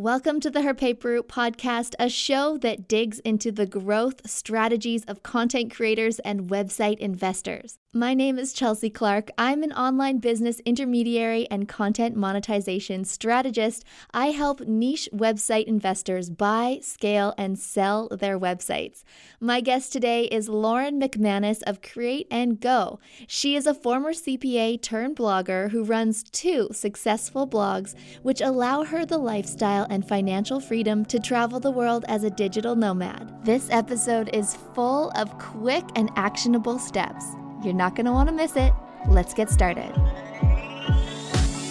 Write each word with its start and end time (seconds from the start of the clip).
Welcome 0.00 0.40
to 0.40 0.50
the 0.50 0.62
Her 0.62 0.72
Paper 0.72 1.20
podcast, 1.22 1.94
a 1.98 2.08
show 2.08 2.56
that 2.62 2.88
digs 2.88 3.18
into 3.18 3.52
the 3.52 3.66
growth 3.66 4.26
strategies 4.26 5.04
of 5.04 5.22
content 5.22 5.74
creators 5.74 6.20
and 6.20 6.48
website 6.48 6.96
investors. 6.96 7.76
My 7.92 8.14
name 8.14 8.38
is 8.38 8.52
Chelsea 8.52 8.88
Clark. 8.88 9.32
I'm 9.36 9.64
an 9.64 9.72
online 9.72 10.18
business 10.18 10.60
intermediary 10.60 11.48
and 11.50 11.66
content 11.66 12.14
monetization 12.14 13.04
strategist. 13.04 13.84
I 14.14 14.26
help 14.26 14.60
niche 14.60 15.08
website 15.12 15.64
investors 15.64 16.30
buy, 16.30 16.78
scale, 16.82 17.34
and 17.36 17.58
sell 17.58 18.06
their 18.06 18.38
websites. 18.38 19.02
My 19.40 19.60
guest 19.60 19.92
today 19.92 20.26
is 20.26 20.48
Lauren 20.48 21.00
McManus 21.00 21.62
of 21.66 21.82
Create 21.82 22.28
and 22.30 22.60
Go. 22.60 23.00
She 23.26 23.56
is 23.56 23.66
a 23.66 23.74
former 23.74 24.12
CPA 24.12 24.80
turned 24.80 25.16
blogger 25.16 25.72
who 25.72 25.82
runs 25.82 26.22
two 26.22 26.68
successful 26.70 27.44
blogs, 27.44 27.96
which 28.22 28.40
allow 28.40 28.84
her 28.84 29.04
the 29.04 29.18
lifestyle 29.18 29.88
and 29.90 30.06
financial 30.06 30.60
freedom 30.60 31.04
to 31.06 31.18
travel 31.18 31.58
the 31.58 31.72
world 31.72 32.04
as 32.06 32.22
a 32.22 32.30
digital 32.30 32.76
nomad. 32.76 33.44
This 33.44 33.68
episode 33.68 34.30
is 34.32 34.54
full 34.76 35.10
of 35.16 35.36
quick 35.40 35.86
and 35.96 36.08
actionable 36.14 36.78
steps. 36.78 37.24
You're 37.62 37.74
not 37.74 37.94
going 37.94 38.06
to 38.06 38.12
want 38.12 38.28
to 38.28 38.34
miss 38.34 38.56
it. 38.56 38.72
Let's 39.06 39.34
get 39.34 39.50
started. 39.50 39.92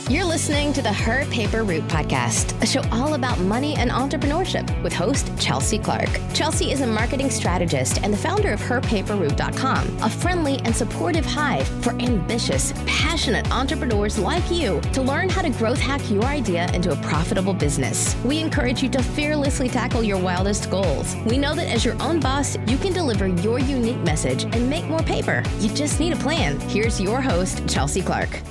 You're 0.10 0.26
listening 0.26 0.74
to 0.74 0.82
the 0.82 0.92
Her 0.92 1.24
Paper 1.26 1.64
Route 1.64 1.88
podcast, 1.88 2.60
a 2.64 2.66
show 2.66 2.82
all 2.92 3.14
about 3.14 3.40
money 3.42 3.76
and 3.76 3.92
entrepreneurship 3.92 4.82
with 4.82 4.92
host 4.92 5.32
Chelsea 5.40 5.78
Clark. 5.78 6.10
Chelsea 6.34 6.72
is 6.72 6.82
a 6.82 6.88
marketing 6.88 7.30
strategist 7.30 8.02
and 8.02 8.12
the 8.12 8.18
founder 8.18 8.52
of 8.52 8.60
HerPaperRoute.com, 8.60 9.98
a 10.02 10.10
friendly 10.10 10.58
and 10.66 10.76
supportive 10.76 11.28
hive 11.28 11.68
for 11.84 11.92
ambitious, 12.02 12.74
passionate 12.88 13.52
entrepreneurs 13.52 14.18
like 14.18 14.50
you 14.50 14.82
to 14.94 15.04
learn 15.04 15.30
how 15.30 15.44
to 15.44 15.52
growth 15.52 15.80
hack 15.80 16.02
your 16.10 16.26
idea 16.26 16.68
into 16.74 16.92
a 16.92 16.96
profitable 17.04 17.54
business. 17.54 18.16
We 18.26 18.40
encourage 18.40 18.82
you 18.82 18.90
to 18.90 19.04
fearlessly 19.04 19.70
tackle 19.70 20.02
your 20.02 20.18
wildest 20.18 20.72
goals. 20.72 21.16
We 21.28 21.38
know 21.38 21.54
that 21.54 21.68
as 21.68 21.86
your 21.86 22.02
own 22.02 22.20
boss, 22.20 22.58
you 22.66 22.80
can 22.80 22.94
deliver 22.94 23.28
your 23.28 23.60
unique 23.60 24.00
message 24.00 24.46
and 24.46 24.68
make 24.68 24.86
more 24.86 25.04
paper. 25.04 25.44
You 25.60 25.70
just 25.70 26.00
need 26.00 26.14
a 26.14 26.16
plan. 26.16 26.60
Here's 26.62 27.00
your 27.00 27.22
host, 27.22 27.62
Chelsea 27.70 28.02
Clark. 28.02 28.42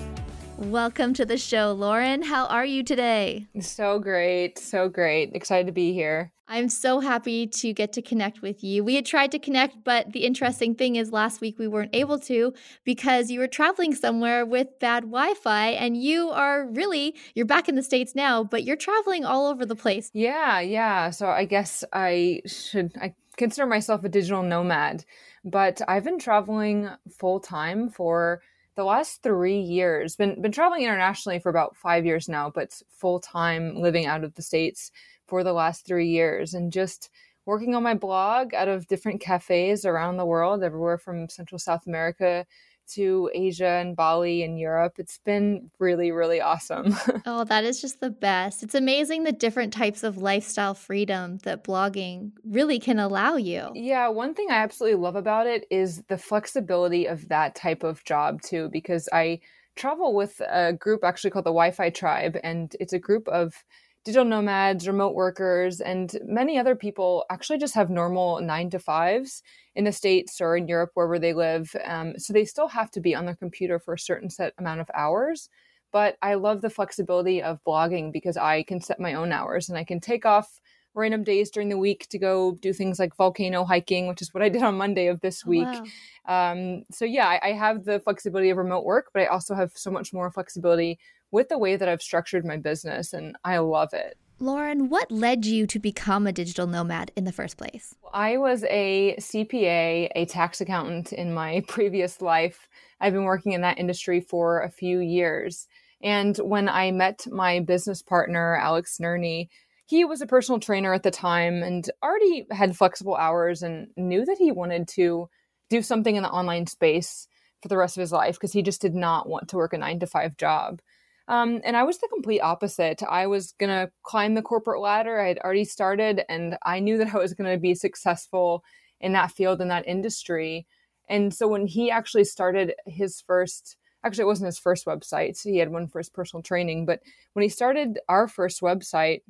Welcome 0.69 1.14
to 1.14 1.24
the 1.24 1.38
show, 1.38 1.72
Lauren. 1.72 2.20
How 2.20 2.44
are 2.44 2.64
you 2.66 2.83
today? 2.83 3.47
So 3.58 3.98
great. 3.98 4.58
So 4.58 4.91
great. 4.91 5.30
Excited 5.34 5.66
to 5.66 5.72
be 5.72 5.94
here. 5.94 6.30
I'm 6.47 6.69
so 6.69 7.00
happy 7.00 7.47
to 7.47 7.72
get 7.72 7.94
to 7.94 8.02
connect 8.02 8.42
with 8.42 8.62
you. 8.62 8.84
We 8.84 8.94
had 8.97 9.06
tried 9.06 9.33
to 9.33 9.38
connect, 9.38 9.83
but 9.83 10.12
the 10.12 10.27
interesting 10.27 10.75
thing 10.75 10.97
is 10.97 11.10
last 11.10 11.41
week 11.41 11.58
we 11.58 11.69
weren't 11.69 11.97
able 11.97 12.19
to 12.20 12.52
because 12.84 13.30
you 13.30 13.41
were 13.41 13.47
traveling 13.47 13.94
somewhere 13.94 14.44
with 14.44 14.78
bad 14.78 15.05
Wi-Fi 15.05 15.69
and 15.69 15.97
you 15.97 16.28
are 16.28 16.66
really 16.66 17.14
you're 17.34 17.47
back 17.47 17.70
in 17.70 17.75
the 17.75 17.82
states 17.82 18.14
now, 18.14 18.44
but 18.44 18.62
you're 18.62 18.77
traveling 18.77 19.25
all 19.25 19.47
over 19.47 19.64
the 19.64 19.77
place. 19.77 20.10
Yeah, 20.12 20.60
yeah. 20.60 21.08
So 21.08 21.28
I 21.28 21.47
guess 21.47 21.82
I 21.94 22.42
should 22.44 22.92
I 23.00 23.14
consider 23.38 23.66
myself 23.66 24.05
a 24.05 24.10
digital 24.10 24.42
nomad, 24.42 25.06
but 25.47 25.80
I've 25.88 26.05
been 26.05 26.19
traveling 26.19 26.91
full 27.10 27.41
time 27.41 27.88
for 27.88 28.42
the 28.79 28.84
last 28.84 29.25
three 29.25 29.59
years 29.59 30.15
been 30.15 30.41
been 30.41 30.53
traveling 30.53 30.84
internationally 30.84 31.41
for 31.41 31.48
about 31.48 31.77
five 31.77 32.07
years 32.07 32.29
now 32.29 32.48
but 32.48 32.81
full 32.91 33.19
time 33.19 33.75
living 33.75 34.07
out 34.07 34.23
of 34.23 34.33
the 34.34 34.43
states 34.43 34.93
for 35.27 35.43
the 35.43 35.53
last 35.53 35.84
three 35.84 36.06
years 36.06 36.55
and 36.55 36.72
just 36.72 37.11
working 37.44 37.75
on 37.75 37.83
my 37.83 37.93
blog 37.94 38.55
out 38.55 38.69
of 38.69 38.87
different 38.87 39.21
cafes 39.21 39.84
around 39.84 40.17
the 40.17 40.25
world 40.25 40.62
everywhere 40.62 40.97
from 40.97 41.28
central 41.28 41.59
south 41.59 41.88
america 41.88 42.47
to 42.94 43.31
Asia 43.34 43.66
and 43.66 43.94
Bali 43.97 44.43
and 44.43 44.59
Europe. 44.59 44.94
It's 44.99 45.19
been 45.19 45.71
really, 45.78 46.10
really 46.10 46.41
awesome. 46.41 46.94
oh, 47.26 47.44
that 47.44 47.65
is 47.65 47.81
just 47.81 48.00
the 48.00 48.10
best. 48.10 48.62
It's 48.62 48.75
amazing 48.75 49.25
the 49.25 49.32
different 49.32 49.72
types 49.72 50.03
of 50.03 50.19
lifestyle 50.19 50.75
freedom 50.75 51.38
that 51.44 51.65
blogging 51.65 52.32
really 52.44 52.78
can 52.78 52.99
allow 52.99 53.37
you. 53.37 53.71
Yeah, 53.75 54.09
one 54.09 54.34
thing 54.34 54.49
I 54.50 54.56
absolutely 54.56 54.99
love 54.99 55.16
about 55.16 55.47
it 55.47 55.66
is 55.71 56.03
the 56.09 56.19
flexibility 56.19 57.06
of 57.06 57.28
that 57.28 57.54
type 57.54 57.82
of 57.82 58.04
job, 58.04 58.43
too, 58.43 58.69
because 58.72 59.09
I 59.12 59.41
travel 59.76 60.15
with 60.15 60.41
a 60.41 60.72
group 60.72 61.05
actually 61.05 61.31
called 61.31 61.47
the 61.47 61.50
Wi 61.50 61.70
Fi 61.70 61.91
Tribe, 61.91 62.37
and 62.43 62.75
it's 62.81 62.93
a 62.93 62.99
group 62.99 63.28
of 63.28 63.65
digital 64.08 64.24
nomads, 64.24 64.88
remote 64.88 65.14
workers, 65.14 65.82
and 65.82 66.19
many 66.24 66.58
other 66.58 66.74
people 66.74 67.26
actually 67.28 67.58
just 67.58 67.74
have 67.74 67.91
normal 67.91 68.41
nine 68.41 68.70
to 68.70 68.78
fives 68.78 69.42
in 69.74 69.84
the 69.84 69.92
States 69.92 70.41
or 70.41 70.56
in 70.56 70.66
Europe, 70.66 70.92
wherever 70.94 71.19
they 71.19 71.34
live. 71.34 71.76
Um, 71.84 72.14
so 72.16 72.32
they 72.32 72.46
still 72.46 72.69
have 72.69 72.91
to 72.92 73.02
be 73.02 73.14
on 73.14 73.26
their 73.26 73.36
computer 73.36 73.78
for 73.78 73.92
a 73.92 73.98
certain 73.98 74.30
set 74.30 74.54
amount 74.56 74.80
of 74.80 74.91
hours. 74.94 75.50
But 75.92 76.16
I 76.22 76.36
love 76.36 76.62
the 76.62 76.70
flexibility 76.70 77.42
of 77.42 77.62
blogging 77.66 78.10
because 78.10 78.38
I 78.38 78.62
can 78.62 78.80
set 78.80 78.98
my 78.98 79.12
own 79.12 79.30
hours 79.30 79.69
and 79.69 79.76
I 79.76 79.84
can 79.84 80.00
take 80.00 80.25
off 80.25 80.58
random 80.94 81.22
days 81.22 81.50
during 81.50 81.69
the 81.69 81.76
week 81.76 82.08
to 82.08 82.19
go 82.19 82.52
do 82.62 82.72
things 82.72 82.98
like 82.98 83.14
volcano 83.14 83.62
hiking, 83.66 84.06
which 84.06 84.22
is 84.22 84.32
what 84.32 84.42
I 84.42 84.48
did 84.48 84.62
on 84.62 84.78
Monday 84.78 85.08
of 85.08 85.20
this 85.20 85.42
oh, 85.44 85.50
week. 85.50 85.69
Oh, 85.69 85.84
wow. 86.26 86.52
um, 86.52 86.84
so 86.90 87.04
yeah, 87.04 87.26
I, 87.26 87.50
I 87.50 87.52
have 87.52 87.84
the 87.84 88.00
flexibility 88.00 88.48
of 88.48 88.56
remote 88.56 88.86
work, 88.86 89.10
but 89.12 89.22
I 89.22 89.26
also 89.26 89.54
have 89.54 89.72
so 89.75 89.90
much 89.90 90.14
more 90.14 90.30
flexibility 90.30 90.98
with 91.31 91.49
the 91.49 91.59
way 91.59 91.77
that 91.77 91.89
I've 91.89 92.03
structured 92.03 92.44
my 92.44 92.56
business, 92.56 93.12
and 93.12 93.37
I 93.44 93.59
love 93.59 93.93
it. 93.93 94.16
Lauren, 94.41 94.89
what 94.89 95.11
led 95.11 95.44
you 95.44 95.66
to 95.66 95.81
become 95.81 96.27
a 96.27 96.33
digital 96.33 96.69
nomad 96.69 97.11
in 97.16 97.25
the 97.25 97.33
first 97.33 97.56
place? 97.56 97.94
I 98.12 98.37
was 98.37 98.62
a 98.65 99.16
CPA, 99.19 100.11
a 100.15 100.27
tax 100.27 100.61
accountant 100.61 101.12
in 101.12 101.34
my 101.34 101.65
previous 101.69 102.22
life. 102.22 102.69
I've 103.00 103.12
been 103.12 103.25
working 103.25 103.53
in 103.53 103.62
that 103.62 103.78
industry 103.78 104.21
for 104.21 104.61
a 104.61 104.71
few 104.71 105.00
years. 105.00 105.67
And 106.00 106.37
when 106.37 106.69
I 106.69 106.93
met 106.93 107.27
my 107.28 107.59
business 107.59 108.00
partner, 108.00 108.56
Alex 108.56 108.99
Nerney, 109.03 109.49
he 109.87 110.05
was 110.05 110.21
a 110.21 110.27
personal 110.27 110.61
trainer 110.61 110.93
at 110.93 111.03
the 111.03 111.11
time 111.11 111.62
and 111.62 111.91
already 112.03 112.47
had 112.53 112.77
flexible 112.77 113.17
hours 113.17 113.62
and 113.62 113.88
knew 113.97 114.25
that 114.25 114.37
he 114.38 114.53
wanted 114.53 114.87
to 114.88 115.28
do 115.69 115.83
something 115.83 116.15
in 116.15 116.22
the 116.22 116.31
online 116.31 116.67
space 116.67 117.27
for 117.61 117.69
the 117.69 117.77
rest 117.77 117.97
of 117.97 118.03
his 118.03 118.12
life 118.12 118.37
because 118.37 118.53
he 118.53 118.62
just 118.62 118.81
did 118.81 118.94
not 118.94 119.28
want 119.28 119.49
to 119.49 119.56
work 119.56 119.72
a 119.72 119.78
nine 119.78 119.99
to 119.99 120.06
five 120.06 120.37
job. 120.37 120.81
Um, 121.28 121.61
and 121.62 121.77
I 121.77 121.84
was 121.84 121.99
the 121.99 122.09
complete 122.09 122.41
opposite. 122.41 123.03
I 123.03 123.27
was 123.27 123.53
going 123.53 123.71
to 123.71 123.93
climb 124.03 124.34
the 124.34 124.43
corporate 124.43 124.81
ladder. 124.81 125.21
I 125.21 125.28
had 125.28 125.39
already 125.39 125.66
started, 125.66 126.22
and 126.28 126.56
I 126.65 126.81
knew 126.81 126.97
that 126.99 127.15
I 127.15 127.19
was 127.19 127.34
going 127.34 127.53
to 127.53 127.61
be 127.61 127.75
successful 127.75 128.65
in 129.00 129.12
that 129.12 129.31
field, 129.31 129.61
in 129.61 129.69
that 129.69 129.87
industry. 129.87 130.67
And 131.09 131.33
so 131.33 131.47
when 131.47 131.67
he 131.67 131.91
actually 131.91 132.25
started 132.25 132.75
his 132.87 133.21
first, 133.21 133.77
actually, 134.05 134.22
it 134.22 134.28
wasn't 134.28 134.47
his 134.47 134.59
first 134.59 134.87
website. 134.87 135.37
So 135.37 135.50
he 135.50 135.59
had 135.59 135.71
one 135.71 135.87
for 135.87 135.99
his 135.99 136.09
personal 136.09 136.43
training. 136.43 136.87
But 136.87 137.00
when 137.34 137.43
he 137.43 137.49
started 137.50 138.00
our 138.09 138.27
first 138.27 138.62
website, 138.62 139.21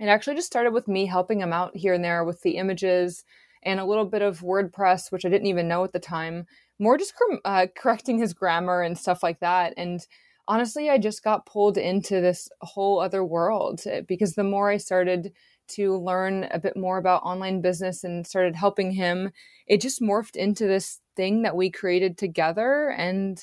it 0.00 0.06
actually 0.06 0.34
just 0.34 0.48
started 0.48 0.72
with 0.72 0.88
me 0.88 1.06
helping 1.06 1.40
him 1.40 1.52
out 1.52 1.76
here 1.76 1.94
and 1.94 2.04
there 2.04 2.24
with 2.24 2.42
the 2.42 2.56
images 2.56 3.24
and 3.62 3.78
a 3.78 3.84
little 3.84 4.06
bit 4.06 4.22
of 4.22 4.40
WordPress, 4.40 5.12
which 5.12 5.24
I 5.24 5.28
didn't 5.28 5.46
even 5.46 5.68
know 5.68 5.84
at 5.84 5.92
the 5.92 6.00
time, 6.00 6.46
more 6.78 6.96
just 6.96 7.12
uh, 7.44 7.66
correcting 7.76 8.18
his 8.18 8.32
grammar 8.32 8.82
and 8.82 8.98
stuff 8.98 9.22
like 9.22 9.40
that. 9.40 9.74
And 9.76 10.00
honestly, 10.50 10.90
I 10.90 10.98
just 10.98 11.22
got 11.22 11.46
pulled 11.46 11.78
into 11.78 12.20
this 12.20 12.48
whole 12.60 12.98
other 12.98 13.24
world 13.24 13.82
eh, 13.86 14.00
because 14.00 14.34
the 14.34 14.42
more 14.42 14.68
I 14.68 14.78
started 14.78 15.32
to 15.68 15.96
learn 15.96 16.48
a 16.50 16.58
bit 16.58 16.76
more 16.76 16.98
about 16.98 17.22
online 17.22 17.60
business 17.60 18.02
and 18.02 18.26
started 18.26 18.56
helping 18.56 18.90
him, 18.90 19.30
it 19.68 19.80
just 19.80 20.02
morphed 20.02 20.34
into 20.34 20.66
this 20.66 21.00
thing 21.14 21.42
that 21.42 21.54
we 21.54 21.70
created 21.70 22.18
together. 22.18 22.90
And 22.90 23.42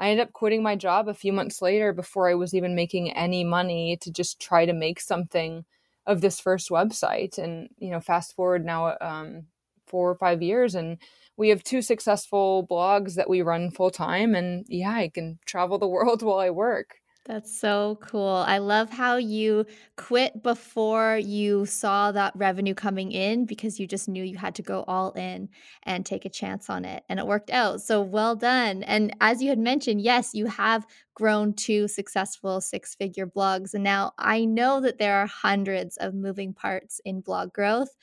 I 0.00 0.10
ended 0.10 0.26
up 0.26 0.32
quitting 0.32 0.64
my 0.64 0.74
job 0.74 1.06
a 1.06 1.14
few 1.14 1.32
months 1.32 1.62
later 1.62 1.92
before 1.92 2.28
I 2.28 2.34
was 2.34 2.54
even 2.54 2.74
making 2.74 3.12
any 3.12 3.44
money 3.44 3.96
to 4.00 4.10
just 4.10 4.40
try 4.40 4.66
to 4.66 4.72
make 4.72 4.98
something 4.98 5.64
of 6.06 6.22
this 6.22 6.40
first 6.40 6.70
website. 6.70 7.38
And, 7.38 7.68
you 7.78 7.90
know, 7.90 8.00
fast 8.00 8.34
forward 8.34 8.64
now 8.64 8.96
um, 9.00 9.44
four 9.88 10.10
or 10.10 10.14
five 10.16 10.42
years 10.42 10.74
and 10.74 10.98
we 11.36 11.50
have 11.50 11.62
two 11.62 11.80
successful 11.82 12.66
blogs 12.68 13.14
that 13.14 13.30
we 13.30 13.42
run 13.42 13.70
full 13.70 13.90
time 13.90 14.34
and 14.34 14.66
yeah 14.68 14.92
i 14.92 15.08
can 15.08 15.38
travel 15.46 15.78
the 15.78 15.88
world 15.96 16.22
while 16.22 16.38
i 16.38 16.50
work 16.50 16.96
that's 17.28 17.60
so 17.60 17.98
cool. 18.00 18.42
I 18.48 18.56
love 18.56 18.88
how 18.88 19.18
you 19.18 19.66
quit 19.98 20.42
before 20.42 21.18
you 21.18 21.66
saw 21.66 22.10
that 22.12 22.32
revenue 22.34 22.72
coming 22.72 23.12
in 23.12 23.44
because 23.44 23.78
you 23.78 23.86
just 23.86 24.08
knew 24.08 24.24
you 24.24 24.38
had 24.38 24.54
to 24.54 24.62
go 24.62 24.82
all 24.88 25.12
in 25.12 25.50
and 25.82 26.06
take 26.06 26.24
a 26.24 26.30
chance 26.30 26.70
on 26.70 26.86
it. 26.86 27.04
And 27.06 27.18
it 27.18 27.26
worked 27.26 27.50
out. 27.50 27.82
So 27.82 28.00
well 28.00 28.34
done. 28.34 28.82
And 28.82 29.14
as 29.20 29.42
you 29.42 29.50
had 29.50 29.58
mentioned, 29.58 30.00
yes, 30.00 30.30
you 30.32 30.46
have 30.46 30.86
grown 31.14 31.52
two 31.52 31.86
successful 31.86 32.62
six 32.62 32.94
figure 32.94 33.26
blogs. 33.26 33.74
And 33.74 33.84
now 33.84 34.12
I 34.18 34.46
know 34.46 34.80
that 34.80 34.96
there 34.96 35.18
are 35.18 35.26
hundreds 35.26 35.98
of 35.98 36.14
moving 36.14 36.54
parts 36.54 36.98
in 37.04 37.20
blog 37.20 37.52
growth 37.52 37.94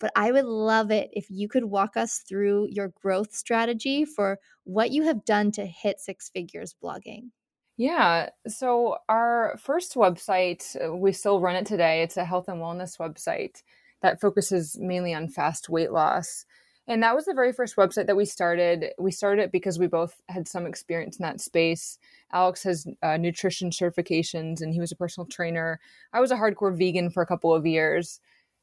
but 0.00 0.10
I 0.16 0.32
would 0.32 0.46
love 0.46 0.90
it 0.90 1.10
if 1.12 1.26
you 1.30 1.48
could 1.48 1.64
walk 1.64 1.96
us 1.96 2.24
through 2.26 2.68
your 2.70 2.88
growth 3.00 3.32
strategy 3.32 4.04
for 4.04 4.38
what 4.64 4.90
you 4.90 5.04
have 5.04 5.24
done 5.24 5.52
to 5.52 5.66
hit 5.66 6.00
six 6.00 6.30
figures 6.30 6.74
blogging. 6.82 7.28
Yeah. 7.76 8.30
So, 8.46 8.98
our 9.08 9.56
first 9.58 9.94
website, 9.94 10.76
uh, 10.84 10.94
we 10.94 11.12
still 11.12 11.40
run 11.40 11.56
it 11.56 11.66
today. 11.66 12.02
It's 12.02 12.16
a 12.16 12.24
health 12.24 12.48
and 12.48 12.60
wellness 12.60 12.98
website 12.98 13.62
that 14.02 14.20
focuses 14.20 14.76
mainly 14.78 15.14
on 15.14 15.28
fast 15.28 15.68
weight 15.68 15.92
loss. 15.92 16.44
And 16.86 17.02
that 17.02 17.14
was 17.14 17.26
the 17.26 17.34
very 17.34 17.52
first 17.52 17.76
website 17.76 18.06
that 18.06 18.16
we 18.16 18.24
started. 18.24 18.92
We 18.98 19.12
started 19.12 19.42
it 19.42 19.52
because 19.52 19.78
we 19.78 19.86
both 19.86 20.20
had 20.28 20.48
some 20.48 20.66
experience 20.66 21.18
in 21.18 21.22
that 21.22 21.40
space. 21.40 21.98
Alex 22.32 22.64
has 22.64 22.86
uh, 23.02 23.16
nutrition 23.16 23.70
certifications 23.70 24.60
and 24.60 24.74
he 24.74 24.80
was 24.80 24.90
a 24.90 24.96
personal 24.96 25.26
trainer. 25.26 25.78
I 26.12 26.20
was 26.20 26.32
a 26.32 26.36
hardcore 26.36 26.76
vegan 26.76 27.10
for 27.10 27.22
a 27.22 27.26
couple 27.26 27.54
of 27.54 27.64
years. 27.64 28.20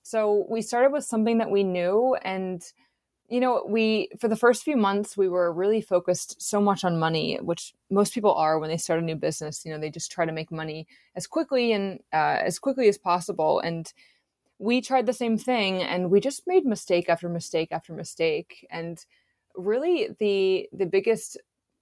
So 0.07 0.45
we 0.47 0.61
started 0.61 0.93
with 0.93 1.03
something 1.03 1.39
that 1.39 1.51
we 1.51 1.63
knew 1.63 2.15
and 2.21 2.63
you 3.27 3.41
know, 3.41 3.65
we 3.67 4.07
for 4.21 4.29
the 4.29 4.37
first 4.37 4.63
few 4.63 4.77
months 4.77 5.17
we 5.17 5.27
were 5.27 5.51
really 5.51 5.81
focused 5.81 6.41
so 6.41 6.61
much 6.61 6.85
on 6.85 6.97
money, 6.97 7.37
which 7.41 7.73
most 7.89 8.13
people 8.13 8.33
are 8.33 8.57
when 8.57 8.69
they 8.69 8.77
start 8.77 9.01
a 9.01 9.05
new 9.05 9.17
business. 9.17 9.65
You 9.65 9.73
know, 9.73 9.79
they 9.79 9.89
just 9.89 10.09
try 10.09 10.25
to 10.25 10.31
make 10.31 10.49
money 10.49 10.87
as 11.17 11.27
quickly 11.27 11.73
and 11.73 11.99
uh, 12.13 12.39
as 12.39 12.57
quickly 12.57 12.87
as 12.87 12.97
possible. 12.97 13.59
And 13.59 13.91
we 14.59 14.79
tried 14.79 15.07
the 15.07 15.13
same 15.13 15.37
thing, 15.37 15.83
and 15.83 16.09
we 16.09 16.21
just 16.21 16.47
made 16.47 16.65
mistake 16.65 17.09
after 17.09 17.27
mistake 17.27 17.73
after 17.73 17.91
mistake. 17.91 18.65
And 18.71 19.05
really, 19.57 20.15
the 20.19 20.69
the 20.71 20.85
biggest 20.85 21.37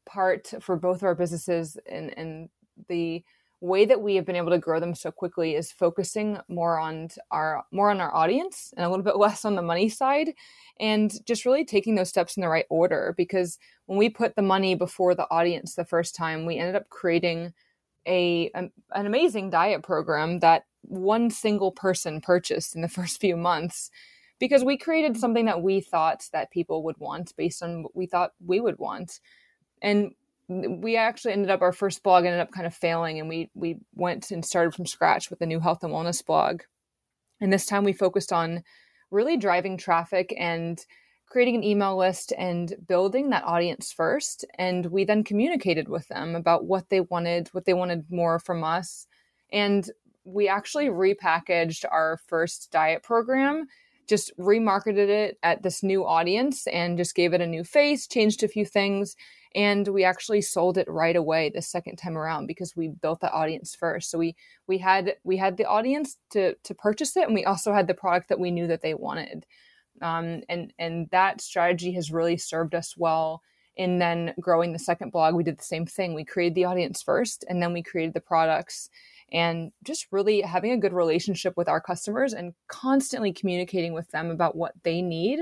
part 0.08 0.52
for 0.62 0.78
both 0.78 0.98
of 0.98 1.04
our 1.04 1.16
businesses 1.16 1.78
and 1.86 2.18
and 2.18 2.50
the 2.88 3.24
way 3.66 3.86
that 3.86 4.02
we 4.02 4.16
have 4.16 4.26
been 4.26 4.36
able 4.36 4.52
to 4.52 4.58
grow 4.58 4.80
them 4.80 4.96
so 4.96 5.12
quickly 5.12 5.56
is 5.56 5.72
focusing 5.72 6.38
more 6.48 6.78
on 6.80 7.10
our 7.32 7.64
more 7.72 7.90
on 7.90 8.00
our 8.00 8.14
audience 8.14 8.74
and 8.78 8.86
a 8.86 8.90
little 8.90 9.04
bit 9.04 9.18
less 9.18 9.46
on 9.46 9.56
the 9.56 9.62
money 9.62 9.90
side 9.90 10.34
and 10.80 11.26
just 11.26 11.46
really 11.46 11.66
taking 11.66 11.96
those 11.96 12.10
steps 12.10 12.38
in 12.38 12.42
the 12.42 12.50
right 12.50 12.66
order 12.70 13.14
because 13.18 13.58
when 13.86 13.98
we 13.98 14.10
put 14.10 14.36
the 14.36 14.42
money 14.42 14.76
before 14.76 15.16
the 15.16 15.28
audience 15.32 15.76
the 15.76 15.86
first 15.86 16.16
time 16.16 16.46
we 16.46 16.58
ended 16.58 16.76
up 16.76 16.90
creating 16.90 17.54
a 18.08 18.50
an, 18.54 18.72
an 18.94 19.06
amazing 19.06 19.50
diet 19.50 19.84
program 19.84 20.40
that 20.40 20.66
one 20.82 21.30
single 21.30 21.72
person 21.72 22.22
purchased 22.22 22.76
in 22.76 22.82
the 22.82 22.90
first 23.00 23.20
few 23.20 23.36
months 23.36 23.90
because 24.40 24.64
we 24.64 24.78
created 24.78 25.18
something 25.18 25.46
that 25.46 25.62
we 25.62 25.80
thought 25.80 26.28
that 26.34 26.52
people 26.52 26.84
would 26.84 26.98
want 26.98 27.34
based 27.38 27.64
on 27.64 27.84
what 27.84 27.96
we 27.96 28.06
thought 28.06 28.34
we 28.46 28.60
would 28.60 28.78
want. 28.80 29.20
And 29.82 30.12
we 30.48 30.96
actually 30.96 31.34
ended 31.34 31.50
up 31.50 31.62
our 31.62 31.74
first 31.74 32.04
blog 32.04 32.26
ended 32.26 32.40
up 32.40 32.52
kind 32.52 32.68
of 32.68 32.74
failing 32.74 33.20
and 33.20 33.28
we 33.28 33.50
we 33.56 33.78
went 33.94 34.32
and 34.32 34.46
started 34.46 34.74
from 34.74 34.86
scratch 34.86 35.30
with 35.30 35.42
a 35.42 35.46
new 35.46 35.60
health 35.60 35.84
and 35.84 35.92
wellness 35.92 36.24
blog. 36.26 36.62
And 37.42 37.52
this 37.52 37.66
time 37.66 37.84
we 37.84 37.94
focused 37.94 38.32
on 38.32 38.64
really 39.12 39.38
driving 39.38 39.78
traffic 39.78 40.34
and 40.38 40.84
creating 41.28 41.56
an 41.56 41.64
email 41.64 41.98
list 41.98 42.32
and 42.38 42.76
building 42.88 43.30
that 43.30 43.44
audience 43.44 43.92
first 43.92 44.46
and 44.58 44.86
we 44.86 45.04
then 45.04 45.24
communicated 45.24 45.90
with 45.90 46.08
them 46.08 46.36
about 46.36 46.66
what 46.66 46.90
they 46.90 47.02
wanted 47.02 47.48
what 47.50 47.66
they 47.66 47.74
wanted 47.74 48.06
more 48.10 48.40
from 48.40 48.64
us. 48.64 49.08
And 49.52 49.90
we 50.26 50.48
actually 50.48 50.88
repackaged 50.88 51.86
our 51.92 52.20
first 52.28 52.72
diet 52.72 53.04
program 53.04 53.68
just 54.08 54.38
remarketed 54.38 55.10
it 55.10 55.38
at 55.44 55.64
this 55.64 55.84
new 55.84 56.06
audience 56.06 56.68
and 56.68 56.98
just 56.98 57.16
gave 57.16 57.34
it 57.34 57.42
a 57.42 57.48
new 57.48 57.64
face 57.64 58.08
changed 58.08 58.44
a 58.44 58.48
few 58.48 58.66
things 58.66 59.16
and 59.56 59.88
we 59.88 60.04
actually 60.04 60.42
sold 60.42 60.78
it 60.78 60.88
right 60.90 61.16
away 61.16 61.50
the 61.50 61.62
second 61.62 61.96
time 61.96 62.18
around 62.18 62.46
because 62.46 62.76
we 62.76 62.90
built 62.90 63.22
the 63.22 63.32
audience 63.32 63.74
first. 63.74 64.12
So 64.12 64.18
we 64.18 64.36
we 64.68 64.78
had 64.78 65.16
we 65.24 65.38
had 65.38 65.56
the 65.56 65.66
audience 65.66 66.18
to 66.32 66.56
to 66.56 66.76
purchase 66.76 67.16
it 67.16 67.26
and 67.26 67.34
we 67.34 67.46
also 67.46 67.74
had 67.74 67.88
the 67.88 67.94
product 67.94 68.28
that 68.30 68.40
we 68.40 68.52
knew 68.52 68.68
that 68.68 68.82
they 68.82 68.94
wanted. 68.94 69.46
Um, 70.02 70.42
and 70.50 70.74
and 70.78 71.08
that 71.12 71.40
strategy 71.40 71.94
has 71.94 72.12
really 72.12 72.36
served 72.36 72.76
us 72.76 72.96
well 72.98 73.42
in 73.78 73.98
then 74.00 74.34
growing 74.40 74.74
the 74.74 74.80
second 74.80 75.12
blog. 75.12 75.36
We 75.36 75.44
did 75.44 75.58
the 75.58 75.64
same 75.64 75.86
thing. 75.86 76.14
We 76.14 76.26
created 76.26 76.56
the 76.56 76.66
audience 76.66 77.02
first 77.02 77.46
and 77.48 77.62
then 77.64 77.72
we 77.72 77.82
created 77.82 78.14
the 78.14 78.22
products 78.22 78.90
and 79.32 79.72
just 79.84 80.08
really 80.12 80.42
having 80.42 80.72
a 80.72 80.78
good 80.78 80.94
relationship 80.94 81.54
with 81.58 81.68
our 81.68 81.82
customers 81.82 82.34
and 82.34 82.54
constantly 82.68 83.34
communicating 83.34 83.94
with 83.94 84.10
them 84.12 84.30
about 84.30 84.56
what 84.56 84.74
they 84.84 85.02
need 85.02 85.40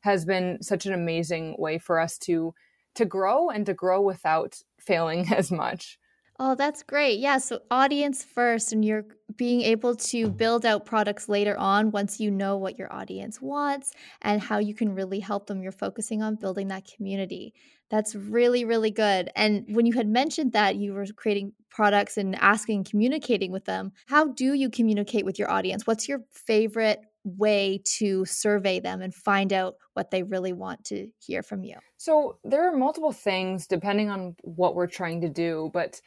has 0.00 0.24
been 0.24 0.58
such 0.62 0.86
an 0.86 0.92
amazing 0.92 1.56
way 1.58 1.78
for 1.78 1.98
us 1.98 2.18
to 2.18 2.54
to 2.94 3.04
grow 3.04 3.50
and 3.50 3.66
to 3.66 3.74
grow 3.74 4.00
without 4.00 4.56
failing 4.80 5.32
as 5.34 5.50
much. 5.50 5.98
Oh, 6.40 6.56
that's 6.56 6.82
great. 6.82 7.20
Yeah. 7.20 7.38
So, 7.38 7.60
audience 7.70 8.24
first, 8.24 8.72
and 8.72 8.84
you're 8.84 9.04
being 9.36 9.60
able 9.62 9.94
to 9.94 10.28
build 10.28 10.66
out 10.66 10.84
products 10.84 11.28
later 11.28 11.56
on 11.56 11.92
once 11.92 12.18
you 12.18 12.28
know 12.28 12.56
what 12.56 12.76
your 12.76 12.92
audience 12.92 13.40
wants 13.40 13.92
and 14.20 14.40
how 14.42 14.58
you 14.58 14.74
can 14.74 14.94
really 14.96 15.20
help 15.20 15.46
them. 15.46 15.62
You're 15.62 15.70
focusing 15.70 16.22
on 16.22 16.34
building 16.34 16.68
that 16.68 16.88
community. 16.96 17.54
That's 17.88 18.16
really, 18.16 18.64
really 18.64 18.90
good. 18.90 19.30
And 19.36 19.64
when 19.68 19.86
you 19.86 19.92
had 19.92 20.08
mentioned 20.08 20.52
that 20.54 20.74
you 20.74 20.92
were 20.92 21.06
creating 21.14 21.52
products 21.70 22.16
and 22.16 22.34
asking, 22.36 22.84
communicating 22.84 23.52
with 23.52 23.66
them, 23.66 23.92
how 24.06 24.26
do 24.32 24.54
you 24.54 24.70
communicate 24.70 25.24
with 25.24 25.38
your 25.38 25.50
audience? 25.50 25.86
What's 25.86 26.08
your 26.08 26.20
favorite 26.32 27.00
way 27.22 27.80
to 27.98 28.24
survey 28.24 28.80
them 28.80 29.00
and 29.02 29.14
find 29.14 29.52
out 29.52 29.76
what 29.92 30.10
they 30.10 30.24
really 30.24 30.52
want 30.52 30.84
to 30.86 31.08
hear 31.20 31.44
from 31.44 31.62
you? 31.62 31.76
So, 31.96 32.38
there 32.44 32.68
are 32.68 32.76
multiple 32.76 33.12
things 33.12 33.66
depending 33.66 34.10
on 34.10 34.36
what 34.42 34.74
we're 34.74 34.88
trying 34.88 35.20
to 35.22 35.28
do, 35.28 35.70
but 35.72 36.00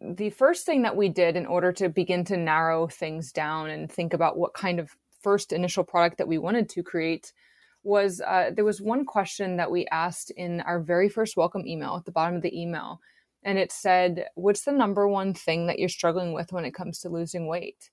the 0.00 0.30
first 0.30 0.64
thing 0.64 0.82
that 0.82 0.96
we 0.96 1.08
did 1.08 1.36
in 1.36 1.46
order 1.46 1.72
to 1.72 1.88
begin 1.88 2.24
to 2.24 2.36
narrow 2.36 2.86
things 2.86 3.32
down 3.32 3.70
and 3.70 3.90
think 3.90 4.14
about 4.14 4.38
what 4.38 4.54
kind 4.54 4.80
of 4.80 4.90
first 5.20 5.52
initial 5.52 5.84
product 5.84 6.18
that 6.18 6.28
we 6.28 6.38
wanted 6.38 6.68
to 6.70 6.82
create 6.82 7.32
was 7.82 8.20
uh, 8.20 8.50
there 8.54 8.64
was 8.64 8.80
one 8.80 9.04
question 9.04 9.56
that 9.56 9.70
we 9.70 9.86
asked 9.90 10.30
in 10.36 10.60
our 10.62 10.80
very 10.80 11.08
first 11.08 11.36
welcome 11.36 11.66
email 11.66 11.96
at 11.96 12.04
the 12.04 12.12
bottom 12.12 12.36
of 12.36 12.42
the 12.42 12.58
email 12.58 13.00
and 13.42 13.58
it 13.58 13.72
said 13.72 14.26
what's 14.34 14.64
the 14.64 14.72
number 14.72 15.08
one 15.08 15.32
thing 15.32 15.66
that 15.66 15.78
you're 15.78 15.88
struggling 15.88 16.32
with 16.32 16.52
when 16.52 16.64
it 16.64 16.74
comes 16.74 16.98
to 17.00 17.08
losing 17.08 17.46
weight 17.46 17.90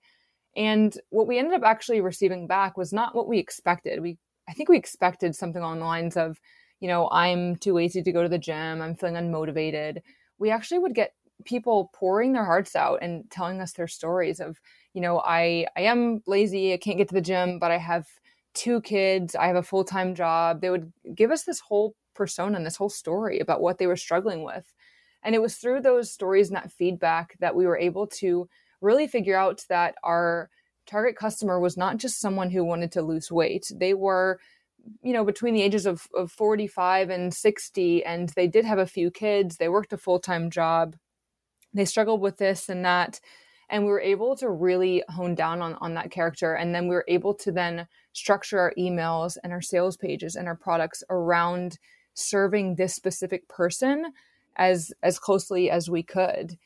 and 0.57 0.99
what 1.11 1.27
we 1.27 1.37
ended 1.37 1.53
up 1.53 1.61
actually 1.63 2.01
receiving 2.01 2.47
back 2.47 2.77
was 2.77 2.91
not 2.91 3.13
what 3.13 3.27
we 3.27 3.37
expected. 3.37 4.01
We 4.01 4.17
I 4.49 4.53
think 4.53 4.69
we 4.69 4.77
expected 4.77 5.35
something 5.35 5.61
along 5.61 5.79
the 5.79 5.85
lines 5.85 6.17
of, 6.17 6.39
you 6.79 6.87
know, 6.87 7.09
I'm 7.11 7.57
too 7.57 7.73
lazy 7.73 8.01
to 8.01 8.11
go 8.11 8.23
to 8.23 8.29
the 8.29 8.37
gym, 8.37 8.81
I'm 8.81 8.95
feeling 8.95 9.15
unmotivated. 9.15 9.99
We 10.39 10.49
actually 10.51 10.79
would 10.79 10.95
get 10.95 11.11
people 11.45 11.91
pouring 11.93 12.33
their 12.33 12.45
hearts 12.45 12.75
out 12.75 12.99
and 13.01 13.29
telling 13.29 13.61
us 13.61 13.73
their 13.73 13.87
stories 13.87 14.39
of, 14.39 14.59
you 14.93 15.01
know, 15.01 15.19
I 15.19 15.67
I 15.75 15.81
am 15.81 16.21
lazy, 16.27 16.73
I 16.73 16.77
can't 16.77 16.97
get 16.97 17.09
to 17.09 17.15
the 17.15 17.21
gym, 17.21 17.59
but 17.59 17.71
I 17.71 17.77
have 17.77 18.07
two 18.53 18.81
kids, 18.81 19.35
I 19.35 19.47
have 19.47 19.55
a 19.55 19.63
full-time 19.63 20.15
job. 20.15 20.61
They 20.61 20.69
would 20.71 20.91
give 21.13 21.31
us 21.31 21.43
this 21.43 21.59
whole 21.59 21.95
persona 22.15 22.57
and 22.57 22.65
this 22.65 22.75
whole 22.77 22.89
story 22.89 23.39
about 23.39 23.61
what 23.61 23.77
they 23.77 23.87
were 23.87 23.95
struggling 23.95 24.43
with. 24.43 24.73
And 25.23 25.35
it 25.35 25.41
was 25.41 25.55
through 25.57 25.81
those 25.81 26.11
stories 26.11 26.49
and 26.49 26.57
that 26.57 26.71
feedback 26.71 27.37
that 27.39 27.55
we 27.55 27.65
were 27.67 27.77
able 27.77 28.07
to 28.07 28.49
really 28.81 29.07
figure 29.07 29.37
out 29.37 29.63
that 29.69 29.95
our 30.03 30.49
target 30.87 31.15
customer 31.15 31.59
was 31.59 31.77
not 31.77 31.97
just 31.97 32.19
someone 32.19 32.49
who 32.49 32.63
wanted 32.63 32.91
to 32.93 33.01
lose 33.01 33.31
weight. 33.31 33.71
They 33.75 33.93
were, 33.93 34.39
you 35.03 35.13
know, 35.13 35.23
between 35.23 35.53
the 35.53 35.61
ages 35.61 35.85
of, 35.85 36.07
of 36.15 36.31
45 36.31 37.09
and 37.09 37.33
60, 37.33 38.05
and 38.05 38.29
they 38.29 38.47
did 38.47 38.65
have 38.65 38.79
a 38.79 38.85
few 38.87 39.11
kids. 39.11 39.57
They 39.57 39.69
worked 39.69 39.93
a 39.93 39.97
full 39.97 40.19
time 40.19 40.49
job. 40.49 40.95
They 41.73 41.85
struggled 41.85 42.21
with 42.21 42.37
this 42.37 42.69
and 42.69 42.83
that. 42.85 43.19
And 43.69 43.83
we 43.83 43.91
were 43.91 44.01
able 44.01 44.35
to 44.37 44.49
really 44.49 45.03
hone 45.09 45.35
down 45.35 45.61
on, 45.61 45.75
on 45.75 45.93
that 45.95 46.09
character. 46.09 46.53
And 46.53 46.73
then 46.73 46.87
we 46.87 46.95
were 46.95 47.05
able 47.07 47.33
to 47.35 47.51
then 47.51 47.87
structure 48.13 48.59
our 48.59 48.73
emails 48.77 49.37
and 49.43 49.51
our 49.51 49.61
sales 49.61 49.97
pages 49.97 50.35
and 50.35 50.47
our 50.47 50.55
products 50.55 51.03
around 51.09 51.77
serving 52.13 52.75
this 52.75 52.95
specific 52.95 53.47
person 53.47 54.11
as 54.55 54.91
as 55.03 55.19
closely 55.19 55.69
as 55.69 55.87
we 55.87 56.01
could 56.01 56.57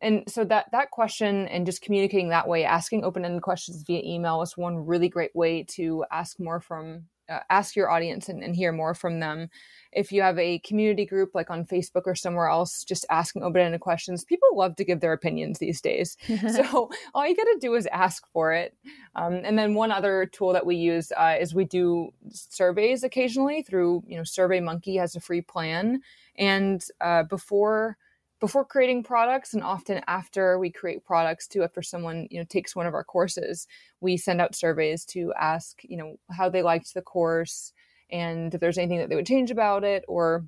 and 0.00 0.24
so 0.28 0.44
that 0.44 0.66
that 0.72 0.90
question 0.90 1.46
and 1.48 1.66
just 1.66 1.82
communicating 1.82 2.30
that 2.30 2.48
way 2.48 2.64
asking 2.64 3.04
open-ended 3.04 3.42
questions 3.42 3.82
via 3.86 4.02
email 4.02 4.42
is 4.42 4.56
one 4.56 4.86
really 4.86 5.08
great 5.08 5.34
way 5.34 5.62
to 5.62 6.04
ask 6.10 6.40
more 6.40 6.60
from 6.60 7.04
uh, 7.28 7.40
ask 7.50 7.76
your 7.76 7.90
audience 7.90 8.28
and, 8.28 8.42
and, 8.42 8.54
hear 8.54 8.72
more 8.72 8.94
from 8.94 9.20
them. 9.20 9.48
If 9.92 10.12
you 10.12 10.22
have 10.22 10.38
a 10.38 10.58
community 10.60 11.06
group 11.06 11.30
like 11.34 11.50
on 11.50 11.64
facebook 11.64 12.02
or 12.06 12.14
somewhere 12.14 12.48
else 12.48 12.84
just 12.84 13.06
asking 13.10 13.42
open-ended 13.42 13.80
questions. 13.80 14.24
People 14.24 14.48
love 14.54 14.76
to 14.76 14.84
give 14.84 15.00
their 15.00 15.12
opinions 15.12 15.58
these 15.58 15.80
days. 15.80 16.16
So 16.54 16.90
all 17.14 17.26
you 17.26 17.34
got 17.34 17.44
to 17.44 17.58
do 17.60 17.74
is 17.74 17.86
ask 17.86 18.24
for 18.32 18.52
it. 18.52 18.76
Um, 19.16 19.40
and 19.44 19.58
then 19.58 19.74
one 19.74 19.90
other 19.90 20.26
tool 20.26 20.52
that 20.52 20.66
we 20.66 20.76
use 20.76 21.10
uh, 21.16 21.36
is 21.40 21.54
we 21.54 21.64
do 21.64 22.12
surveys 22.28 23.02
occasionally 23.02 23.62
through 23.62 24.02
you 24.06 24.16
know 24.16 24.24
survey 24.24 24.60
monkey 24.60 24.96
has 24.96 25.16
a 25.16 25.20
free 25.20 25.40
plan. 25.40 26.00
And 26.36 26.84
uh, 27.00 27.22
before 27.24 27.96
before 28.44 28.62
creating 28.62 29.02
products 29.02 29.54
and 29.54 29.62
often 29.62 30.02
after 30.06 30.58
we 30.58 30.70
create 30.70 31.02
products 31.02 31.48
too 31.48 31.62
after 31.62 31.80
someone 31.80 32.28
you 32.30 32.38
know 32.38 32.44
takes 32.44 32.76
one 32.76 32.86
of 32.86 32.92
our 32.92 33.02
courses 33.02 33.66
we 34.02 34.18
send 34.18 34.38
out 34.38 34.54
surveys 34.54 35.06
to 35.06 35.32
ask 35.40 35.80
you 35.82 35.96
know 35.96 36.16
how 36.30 36.50
they 36.50 36.60
liked 36.60 36.92
the 36.92 37.00
course 37.00 37.72
and 38.10 38.52
if 38.52 38.60
there's 38.60 38.76
anything 38.76 38.98
that 38.98 39.08
they 39.08 39.14
would 39.14 39.24
change 39.24 39.50
about 39.50 39.82
it 39.82 40.04
or 40.08 40.44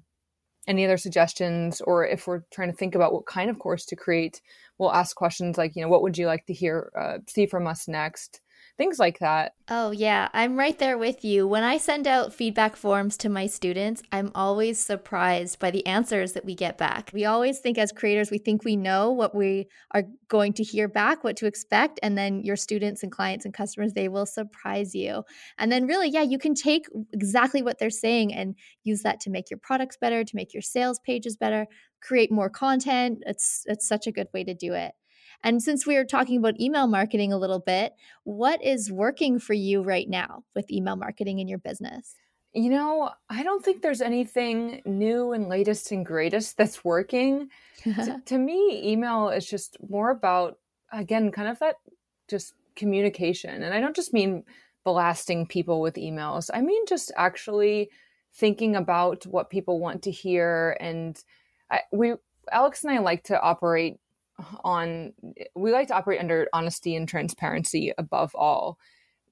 any 0.69 0.85
other 0.85 0.99
suggestions 0.99 1.81
or 1.87 2.07
if 2.07 2.27
we're 2.27 2.43
trying 2.53 2.71
to 2.71 2.77
think 2.77 2.95
about 2.95 3.15
what 3.15 3.25
kind 3.25 3.49
of 3.49 3.59
course 3.59 3.87
to 3.87 3.97
create 3.97 4.43
we'll 4.77 4.93
ask 4.93 5.17
questions 5.17 5.57
like 5.57 5.75
you 5.75 5.81
know 5.81 5.89
what 5.89 6.03
would 6.03 6.19
you 6.19 6.27
like 6.27 6.45
to 6.45 6.53
hear 6.53 6.93
uh, 7.01 7.17
see 7.27 7.47
from 7.47 7.67
us 7.67 7.89
next 7.89 8.43
things 8.77 8.99
like 8.99 9.19
that. 9.21 9.55
Oh, 9.69 9.91
yeah. 9.91 10.29
I'm 10.33 10.57
right 10.57 10.79
there 10.79 10.99
with 10.99 11.25
you. 11.25 11.47
When 11.47 11.63
I 11.63 11.79
send 11.79 12.07
out 12.07 12.33
feedback 12.33 12.77
forms 12.77 13.17
to 13.19 13.29
my 13.29 13.47
students, 13.47 14.03
I'm 14.13 14.31
always 14.35 14.79
surprised 14.79 15.59
by 15.59 15.71
the 15.71 15.85
answers 15.87 16.35
that 16.35 16.45
we 16.45 16.55
get 16.55 16.79
back. 16.79 17.11
We 17.13 17.25
always 17.25 17.59
think 17.59 17.79
as 17.79 17.91
creators, 17.91 18.31
we 18.31 18.39
think 18.39 18.65
we 18.65 18.77
know 18.77 19.11
what 19.11 19.35
we 19.35 19.69
are 19.93 20.05
going 20.29 20.53
to 20.55 20.63
hear 20.63 20.89
back, 20.89 21.25
what 21.25 21.37
to 21.39 21.47
expect. 21.47 21.99
And 22.03 22.17
then 22.17 22.43
your 22.43 22.57
students 22.57 23.03
and 23.03 23.11
clients 23.11 23.45
and 23.45 23.55
customers, 23.55 23.95
they 23.95 24.09
will 24.09 24.27
surprise 24.27 24.95
you. 24.95 25.25
And 25.59 25.73
then, 25.73 25.87
really, 25.87 26.11
yeah, 26.11 26.23
you 26.23 26.39
can 26.39 26.55
take 26.55 26.87
exactly 27.13 27.63
what 27.63 27.79
they're 27.79 27.91
saying 27.91 28.35
and 28.35 28.55
use 28.85 29.03
that 29.03 29.21
to 29.21 29.31
make 29.31 29.51
your 29.51 29.59
products 29.59 29.97
better, 29.97 30.23
to 30.23 30.37
make 30.37 30.53
your 30.53 30.63
sales 30.63 31.01
pages 31.01 31.37
better, 31.37 31.67
create 32.03 32.31
more 32.31 32.51
content. 32.51 33.19
It's, 33.27 33.63
it's 33.67 33.89
such 33.89 34.07
a 34.07 34.13
good 34.13 34.29
way 34.33 34.45
to 34.45 34.55
do 34.55 34.75
it. 34.75 34.93
And 35.45 35.63
since 35.63 35.87
we 35.87 35.97
are 35.97 36.05
talking 36.05 36.39
about 36.39 36.61
email 36.61 36.87
marketing 36.87 37.33
a 37.33 37.39
little 37.39 37.61
bit, 37.61 37.95
what 38.25 38.63
is 38.65 38.91
working 38.91 39.39
for 39.39 39.55
you 39.55 39.83
right 39.83 40.09
now 40.09 40.45
with 40.55 40.71
email 40.71 40.97
marketing 40.97 41.39
in 41.39 41.49
your 41.49 41.59
business? 41.59 42.15
You 42.53 42.71
know, 42.71 43.11
I 43.29 43.43
don't 43.43 43.65
think 43.65 43.83
there's 43.83 44.01
anything 44.01 44.81
new 44.87 45.33
and 45.33 45.49
latest 45.49 45.93
and 45.93 46.07
greatest 46.07 46.57
that's 46.57 46.85
working. 46.85 47.49
to, 47.83 48.23
to 48.27 48.39
me, 48.39 48.81
email 48.91 49.29
is 49.29 49.49
just 49.49 49.77
more 49.89 50.11
about, 50.11 50.59
again, 50.93 51.31
kind 51.31 51.49
of 51.49 51.59
that 51.59 51.77
just 52.29 52.55
communication. 52.75 53.63
And 53.63 53.75
I 53.75 53.81
don't 53.81 53.97
just 53.97 54.15
mean 54.15 54.45
blasting 54.85 55.47
people 55.47 55.81
with 55.81 55.97
emails, 55.97 56.49
I 56.55 56.63
mean 56.63 56.87
just 56.87 57.11
actually 57.17 57.91
thinking 58.35 58.77
about 58.77 59.27
what 59.27 59.51
people 59.51 59.81
want 59.81 60.03
to 60.03 60.11
hear. 60.11 60.77
And 60.79 61.21
I, 61.71 61.81
we, 61.93 62.15
Alex 62.53 62.85
and 62.85 62.93
I 62.93 62.99
like 63.01 63.25
to 63.25 63.41
operate 63.41 63.99
on 64.65 65.13
we 65.55 65.73
like 65.73 65.89
to 65.89 65.95
operate 65.95 66.21
under 66.21 66.49
honesty 66.53 66.95
and 66.95 67.09
transparency 67.09 67.93
above 67.99 68.35
all. 68.35 68.79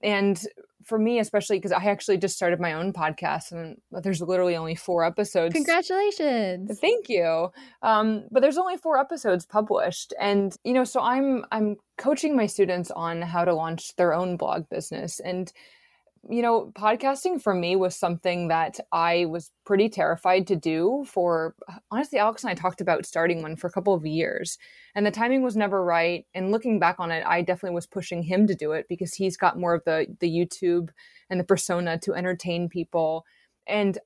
And 0.02 0.40
for 0.84 0.98
me 0.98 1.18
especially 1.18 1.56
because 1.56 1.72
i 1.72 1.82
actually 1.82 2.18
just 2.18 2.36
started 2.36 2.60
my 2.60 2.74
own 2.74 2.92
podcast 2.92 3.52
and 3.52 3.78
there's 4.02 4.20
literally 4.20 4.54
only 4.54 4.74
four 4.74 5.02
episodes. 5.04 5.54
Congratulations. 5.54 6.78
Thank 6.78 7.08
you. 7.08 7.50
Um, 7.82 8.24
but 8.30 8.40
there's 8.40 8.58
only 8.58 8.76
four 8.76 8.98
episodes 8.98 9.46
published. 9.46 10.12
And 10.20 10.54
you 10.62 10.72
know 10.72 10.84
so 10.84 11.00
i'm 11.00 11.44
i'm 11.52 11.76
coaching 11.96 12.36
my 12.36 12.46
students 12.46 12.90
on 12.90 13.22
how 13.22 13.44
to 13.44 13.54
launch 13.54 13.96
their 13.96 14.12
own 14.12 14.36
blog 14.36 14.68
business. 14.68 15.20
And 15.20 15.50
you 16.30 16.42
know, 16.42 16.72
podcasting 16.74 17.40
for 17.40 17.54
me 17.54 17.76
was 17.76 17.94
something 17.94 18.48
that 18.48 18.80
I 18.92 19.26
was 19.26 19.50
pretty 19.66 19.88
terrified 19.88 20.46
to 20.46 20.56
do 20.56 21.04
for 21.06 21.54
honestly, 21.90 22.18
Alex 22.18 22.42
and 22.42 22.50
I 22.50 22.54
talked 22.54 22.80
about 22.80 23.04
starting 23.04 23.42
one 23.42 23.56
for 23.56 23.66
a 23.66 23.72
couple 23.72 23.94
of 23.94 24.06
years 24.06 24.58
and 24.94 25.04
the 25.04 25.10
timing 25.10 25.42
was 25.42 25.56
never 25.56 25.84
right. 25.84 26.24
And 26.34 26.50
looking 26.50 26.78
back 26.78 26.96
on 26.98 27.10
it, 27.10 27.24
I 27.26 27.42
definitely 27.42 27.74
was 27.74 27.86
pushing 27.86 28.22
him 28.22 28.46
to 28.46 28.54
do 28.54 28.72
it 28.72 28.86
because 28.88 29.14
he's 29.14 29.36
got 29.36 29.58
more 29.58 29.74
of 29.74 29.84
the 29.84 30.06
the 30.20 30.30
YouTube 30.30 30.90
and 31.28 31.38
the 31.38 31.44
persona 31.44 31.98
to 31.98 32.14
entertain 32.14 32.68
people. 32.68 33.24
And 33.66 33.98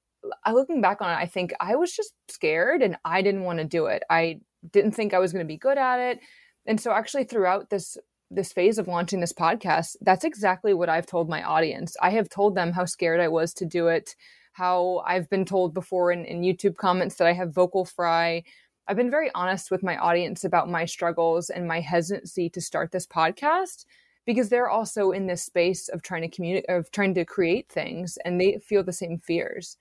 looking 0.50 0.80
back 0.80 1.00
on 1.00 1.10
it, 1.10 1.22
I 1.22 1.26
think 1.26 1.52
I 1.60 1.76
was 1.76 1.92
just 1.92 2.12
scared 2.28 2.82
and 2.82 2.96
I 3.04 3.22
didn't 3.22 3.44
want 3.44 3.60
to 3.60 3.64
do 3.64 3.86
it. 3.86 4.02
I 4.10 4.40
didn't 4.72 4.92
think 4.92 5.14
I 5.14 5.18
was 5.18 5.32
going 5.32 5.44
to 5.44 5.48
be 5.48 5.56
good 5.56 5.78
at 5.78 6.00
it. 6.00 6.20
And 6.66 6.80
so 6.80 6.92
actually 6.92 7.24
throughout 7.24 7.70
this 7.70 7.96
this 8.30 8.52
phase 8.52 8.78
of 8.78 8.88
launching 8.88 9.20
this 9.20 9.32
podcast, 9.32 9.96
that's 10.00 10.24
exactly 10.24 10.74
what 10.74 10.88
I've 10.88 11.06
told 11.06 11.28
my 11.28 11.42
audience. 11.42 11.96
I 12.02 12.10
have 12.10 12.28
told 12.28 12.54
them 12.54 12.72
how 12.72 12.84
scared 12.84 13.20
I 13.20 13.28
was 13.28 13.54
to 13.54 13.64
do 13.64 13.88
it, 13.88 14.14
how 14.52 15.02
I've 15.06 15.30
been 15.30 15.44
told 15.44 15.72
before 15.72 16.12
in, 16.12 16.24
in 16.24 16.42
YouTube 16.42 16.76
comments 16.76 17.16
that 17.16 17.26
I 17.26 17.32
have 17.32 17.54
vocal 17.54 17.84
fry. 17.84 18.42
I've 18.86 18.96
been 18.96 19.10
very 19.10 19.30
honest 19.34 19.70
with 19.70 19.82
my 19.82 19.96
audience 19.96 20.44
about 20.44 20.70
my 20.70 20.84
struggles 20.84 21.50
and 21.50 21.66
my 21.66 21.80
hesitancy 21.80 22.48
to 22.50 22.60
start 22.60 22.90
this 22.90 23.06
podcast 23.06 23.84
because 24.26 24.50
they're 24.50 24.68
also 24.68 25.10
in 25.10 25.26
this 25.26 25.42
space 25.42 25.88
of 25.88 26.02
trying 26.02 26.22
to 26.22 26.28
communicate 26.28 26.68
of 26.68 26.90
trying 26.90 27.14
to 27.14 27.24
create 27.24 27.70
things 27.70 28.18
and 28.24 28.38
they 28.38 28.58
feel 28.62 28.84
the 28.84 28.92
same 28.92 29.18
fears. 29.18 29.78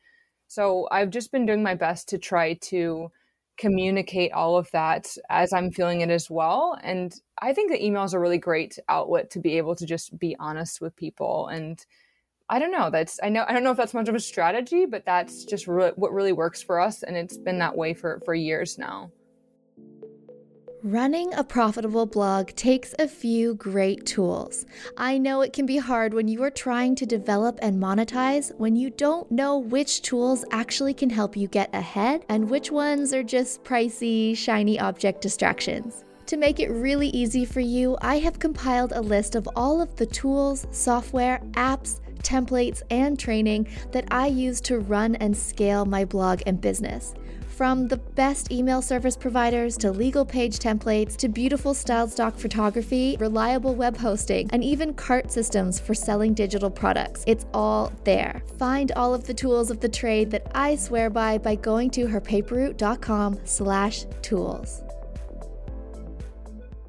So 0.48 0.88
I've 0.92 1.10
just 1.10 1.32
been 1.32 1.46
doing 1.46 1.63
my 1.63 1.75
best 1.75 2.08
to 2.10 2.18
try 2.18 2.54
to 2.54 3.12
communicate 3.58 4.32
all 4.32 4.56
of 4.58 4.70
that 4.72 5.08
as 5.30 5.52
I'm 5.52 5.72
feeling 5.72 6.02
it 6.02 6.10
as 6.10 6.30
well. 6.30 6.78
And 6.84 7.14
I 7.42 7.54
think 7.54 7.72
that 7.72 7.84
email 7.84 8.04
is 8.04 8.14
a 8.14 8.20
really 8.20 8.38
great 8.38 8.78
outlet 8.88 9.30
to 9.32 9.40
be 9.40 9.58
able 9.58 9.76
to 9.76 9.86
just 9.86 10.18
be 10.20 10.36
honest 10.40 10.80
with 10.80 10.96
people. 10.96 11.48
And 11.48 11.84
I 12.50 12.60
don't 12.60 12.72
know, 12.72 12.90
that's, 12.90 13.20
I 13.22 13.30
know, 13.30 13.44
I 13.48 13.54
don't 13.54 13.64
know 13.64 13.72
if 13.72 13.78
that's 13.78 13.94
much 13.94 14.08
of 14.08 14.16
a 14.16 14.20
strategy, 14.20 14.86
but 14.86 15.06
that's 15.06 15.44
just 15.44 15.68
re- 15.68 15.92
what 15.96 16.14
really 16.14 16.32
works 16.32 16.62
for 16.62 16.80
us. 16.80 17.04
And 17.04 17.18
it's 17.18 17.38
been 17.38 17.60
that 17.60 17.76
way 17.76 17.94
for, 17.94 18.22
for 18.24 18.34
years 18.34 18.78
now. 18.78 19.12
Running 20.84 21.34
a 21.34 21.43
profitable 21.43 22.05
blog 22.05 22.50
takes 22.50 22.93
a 23.00 23.07
few 23.07 23.55
great 23.55 24.05
tools. 24.05 24.67
I 24.96 25.17
know 25.17 25.41
it 25.41 25.51
can 25.51 25.65
be 25.65 25.77
hard 25.77 26.13
when 26.13 26.27
you 26.27 26.43
are 26.43 26.51
trying 26.51 26.93
to 26.98 27.05
develop 27.07 27.57
and 27.63 27.81
monetize 27.81 28.55
when 28.60 28.75
you 28.75 28.91
don't 28.91 29.29
know 29.31 29.57
which 29.57 30.03
tools 30.03 30.46
actually 30.51 30.93
can 30.93 31.10
help 31.10 31.36
you 31.36 31.48
get 31.48 31.74
ahead 31.74 32.25
and 32.29 32.48
which 32.48 32.69
ones 32.69 33.12
are 33.12 33.24
just 33.24 33.63
pricey, 33.63 34.38
shiny 34.38 34.79
object 34.79 35.22
distractions. 35.22 36.05
To 36.27 36.38
make 36.38 36.60
it 36.60 36.69
really 36.69 37.10
easy 37.10 37.43
for 37.43 37.60
you, 37.60 37.98
I 38.01 38.19
have 38.19 38.38
compiled 38.38 38.91
a 38.91 39.01
list 39.01 39.34
of 39.34 39.50
all 39.55 39.81
of 39.81 39.96
the 39.96 40.05
tools, 40.05 40.67
software, 40.69 41.41
apps, 41.53 42.01
templates, 42.19 42.84
and 42.91 43.17
training 43.17 43.67
that 43.93 44.05
I 44.12 44.27
use 44.27 44.62
to 44.62 44.77
run 44.77 45.15
and 45.15 45.36
scale 45.36 45.86
my 45.86 46.05
blog 46.05 46.43
and 46.46 46.62
business. 46.62 47.15
From 47.58 47.88
the 47.88 47.98
best 47.98 48.52
email 48.52 48.84
service 48.84 49.18
providers 49.18 49.78
to 49.78 49.92
legal 49.92 50.24
page 50.24 50.60
templates 50.60 51.16
to 51.16 51.28
beautiful 51.28 51.74
styled 51.74 52.12
stock 52.12 52.38
photography, 52.38 53.18
reliable 53.20 53.74
web 53.74 53.98
hosting, 53.98 54.48
and 54.54 54.64
even 54.64 54.94
cart 54.94 55.32
systems 55.32 55.80
for 55.80 55.96
selling 55.96 56.36
digital 56.36 56.70
products, 56.70 57.24
it's 57.26 57.48
all 57.56 57.92
there. 58.04 58.44
Find 58.60 58.92
all 58.92 59.12
of 59.12 59.26
the 59.26 59.34
tools 59.34 59.72
of 59.72 59.80
the 59.80 59.90
trade 59.90 60.30
that 60.30 60.52
I 60.54 60.76
swear 60.76 61.10
by 61.10 61.40
by 61.40 61.56
going 61.56 61.90
to 61.90 62.06
herpaperroute.com/tools 62.06 64.87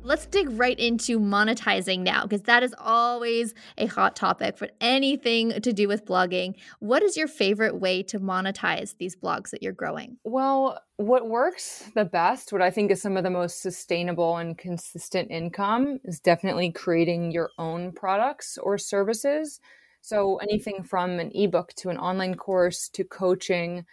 let's 0.09 0.25
dig 0.25 0.49
right 0.53 0.79
into 0.79 1.21
monetizing 1.21 2.00
now 2.00 2.23
because 2.23 2.41
that 2.45 2.62
is 2.62 2.75
always 2.79 3.53
a 3.77 3.85
hot 3.85 4.17
topic 4.17 4.57
for 4.57 4.67
anything 4.81 5.61
to 5.61 5.71
do 5.71 5.87
with 5.87 6.07
blogging. 6.07 6.55
What 6.81 7.03
is 7.03 7.15
your 7.15 7.29
favorite 7.29 7.79
way 7.79 8.03
to 8.05 8.19
monetize 8.19 8.97
these 8.97 9.15
blogs 9.15 9.50
that 9.50 9.62
you're 9.62 9.75
growing? 9.75 10.17
Well, 10.25 10.81
what 10.97 11.29
works 11.29 11.91
the 11.95 12.07
best, 12.07 12.55
what 12.55 12.62
I 12.62 12.71
think 12.71 12.91
is 12.91 13.03
some 13.03 13.19
of 13.19 13.23
the 13.23 13.29
most 13.29 13.61
sustainable 13.61 14.38
and 14.38 14.57
consistent 14.57 15.31
income, 15.31 15.99
is 16.05 16.21
definitely 16.21 16.73
creating 16.73 17.31
your 17.31 17.50
own 17.59 17.93
products 17.93 18.57
or 18.62 18.79
services. 18.79 19.61
So, 20.00 20.37
anything 20.37 20.85
from 20.85 21.19
an 21.19 21.31
ebook 21.35 21.75
to 21.75 21.91
an 21.91 21.99
online 21.99 22.35
course 22.35 22.88
to 22.95 23.05
coaching. 23.05 23.85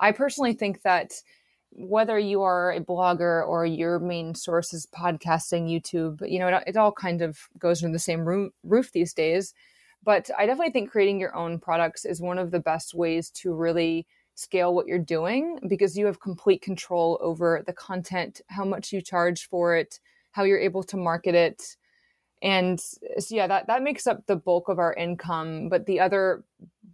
I 0.00 0.10
personally 0.10 0.54
think 0.54 0.82
that 0.82 1.12
whether 1.72 2.18
you 2.18 2.42
are 2.42 2.72
a 2.72 2.80
blogger 2.80 3.46
or 3.46 3.64
your 3.64 3.98
main 3.98 4.34
source 4.34 4.72
is 4.72 4.86
podcasting, 4.86 5.70
YouTube, 5.70 6.28
you 6.28 6.38
know, 6.38 6.48
it, 6.48 6.64
it 6.66 6.76
all 6.76 6.92
kind 6.92 7.22
of 7.22 7.38
goes 7.58 7.82
under 7.82 7.92
the 7.92 7.98
same 7.98 8.24
roof, 8.24 8.52
roof 8.64 8.92
these 8.92 9.14
days. 9.14 9.54
But 10.02 10.30
I 10.36 10.46
definitely 10.46 10.72
think 10.72 10.90
creating 10.90 11.20
your 11.20 11.34
own 11.36 11.58
products 11.58 12.04
is 12.04 12.20
one 12.20 12.38
of 12.38 12.50
the 12.50 12.60
best 12.60 12.94
ways 12.94 13.30
to 13.30 13.52
really 13.52 14.06
scale 14.34 14.74
what 14.74 14.86
you're 14.86 14.98
doing 14.98 15.58
because 15.68 15.96
you 15.96 16.06
have 16.06 16.20
complete 16.20 16.62
control 16.62 17.18
over 17.20 17.62
the 17.66 17.72
content, 17.72 18.40
how 18.48 18.64
much 18.64 18.92
you 18.92 19.02
charge 19.02 19.46
for 19.48 19.76
it, 19.76 20.00
how 20.32 20.44
you're 20.44 20.58
able 20.58 20.82
to 20.82 20.96
market 20.96 21.34
it. 21.34 21.76
And 22.42 22.80
so, 22.80 23.34
yeah, 23.34 23.46
that, 23.46 23.66
that 23.66 23.82
makes 23.82 24.06
up 24.06 24.26
the 24.26 24.36
bulk 24.36 24.68
of 24.68 24.78
our 24.78 24.94
income. 24.94 25.68
But 25.68 25.84
the 25.84 26.00
other 26.00 26.42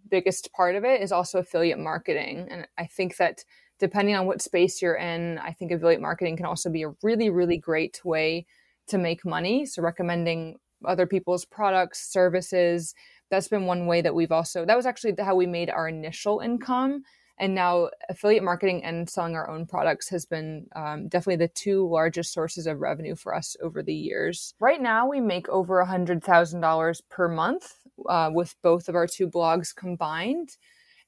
biggest 0.09 0.51
part 0.51 0.75
of 0.75 0.83
it 0.83 1.01
is 1.01 1.13
also 1.13 1.39
affiliate 1.39 1.79
marketing. 1.79 2.47
And 2.51 2.67
I 2.77 2.85
think 2.85 3.15
that 3.17 3.45
depending 3.79 4.15
on 4.15 4.25
what 4.25 4.41
space 4.41 4.81
you're 4.81 4.95
in, 4.95 5.37
I 5.39 5.51
think 5.51 5.71
affiliate 5.71 6.01
marketing 6.01 6.37
can 6.37 6.45
also 6.45 6.69
be 6.69 6.83
a 6.83 6.93
really, 7.03 7.29
really 7.29 7.57
great 7.57 8.01
way 8.03 8.45
to 8.87 8.97
make 8.97 9.25
money. 9.25 9.65
So, 9.65 9.81
recommending 9.81 10.57
other 10.85 11.07
people's 11.07 11.45
products, 11.45 12.11
services, 12.11 12.93
that's 13.29 13.47
been 13.47 13.65
one 13.65 13.87
way 13.87 14.01
that 14.01 14.15
we've 14.15 14.31
also, 14.31 14.65
that 14.65 14.77
was 14.77 14.85
actually 14.85 15.15
how 15.19 15.35
we 15.35 15.45
made 15.45 15.69
our 15.69 15.87
initial 15.87 16.39
income. 16.39 17.03
And 17.39 17.53
now, 17.53 17.89
affiliate 18.09 18.43
marketing 18.43 18.83
and 18.83 19.07
selling 19.07 19.35
our 19.35 19.49
own 19.49 19.67
products 19.67 20.09
has 20.09 20.25
been 20.25 20.65
um, 20.75 21.07
definitely 21.07 21.45
the 21.45 21.53
two 21.53 21.87
largest 21.87 22.33
sources 22.33 22.65
of 22.65 22.79
revenue 22.79 23.15
for 23.15 23.35
us 23.35 23.55
over 23.61 23.83
the 23.83 23.93
years. 23.93 24.55
Right 24.59 24.81
now, 24.81 25.07
we 25.07 25.21
make 25.21 25.47
over 25.49 25.85
$100,000 25.85 27.01
per 27.09 27.27
month 27.27 27.75
uh, 28.09 28.31
with 28.33 28.55
both 28.63 28.89
of 28.89 28.95
our 28.95 29.05
two 29.05 29.29
blogs 29.29 29.75
combined. 29.75 30.57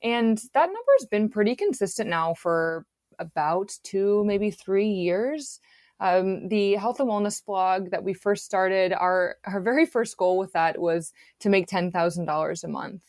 And 0.01 0.38
that 0.53 0.68
number 0.68 0.91
has 1.00 1.08
been 1.08 1.29
pretty 1.29 1.56
consistent 1.56 2.10
now 2.10 2.34
for 2.34 2.86
about 3.20 3.72
two, 3.84 4.24
maybe 4.25 4.51
three 4.51 4.88
years. 4.88 5.60
Um, 6.00 6.48
the 6.48 6.75
health 6.75 7.01
and 7.01 7.10
wellness 7.10 7.46
blog 7.46 7.91
that 7.91 8.03
we 8.03 8.13
first 8.13 8.46
started, 8.46 8.94
our, 8.94 9.36
our 9.46 9.60
very 9.60 9.86
first 9.86 10.15
goal 10.15 10.38
with 10.38 10.53
that 10.53 10.79
was 10.79 11.12
to 11.41 11.50
make 11.50 11.68
$10,000 11.68 12.63
a 12.63 12.68
month 12.68 13.01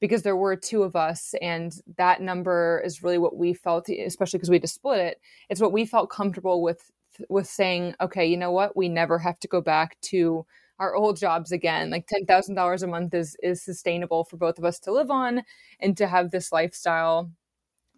because 0.00 0.22
there 0.22 0.36
were 0.36 0.56
two 0.56 0.82
of 0.82 0.96
us. 0.96 1.34
And 1.40 1.72
that 1.96 2.20
number 2.20 2.82
is 2.84 3.04
really 3.04 3.18
what 3.18 3.36
we 3.36 3.54
felt, 3.54 3.88
especially 3.88 4.38
because 4.38 4.50
we 4.50 4.56
had 4.56 4.62
to 4.62 4.68
split 4.68 4.98
it. 4.98 5.20
It's 5.48 5.60
what 5.60 5.72
we 5.72 5.86
felt 5.86 6.10
comfortable 6.10 6.60
with, 6.62 6.90
with 7.28 7.46
saying, 7.46 7.94
okay, 8.00 8.26
you 8.26 8.36
know 8.36 8.50
what? 8.50 8.76
We 8.76 8.88
never 8.88 9.20
have 9.20 9.38
to 9.40 9.48
go 9.48 9.60
back 9.60 9.96
to 10.02 10.44
our 10.82 10.96
old 10.96 11.16
jobs 11.16 11.52
again. 11.52 11.90
Like 11.90 12.08
$10,000 12.08 12.82
a 12.82 12.86
month 12.88 13.14
is 13.14 13.36
is 13.40 13.62
sustainable 13.62 14.24
for 14.24 14.36
both 14.36 14.58
of 14.58 14.64
us 14.64 14.80
to 14.80 14.92
live 14.92 15.10
on 15.10 15.42
and 15.78 15.96
to 15.96 16.08
have 16.08 16.30
this 16.30 16.50
lifestyle 16.50 17.30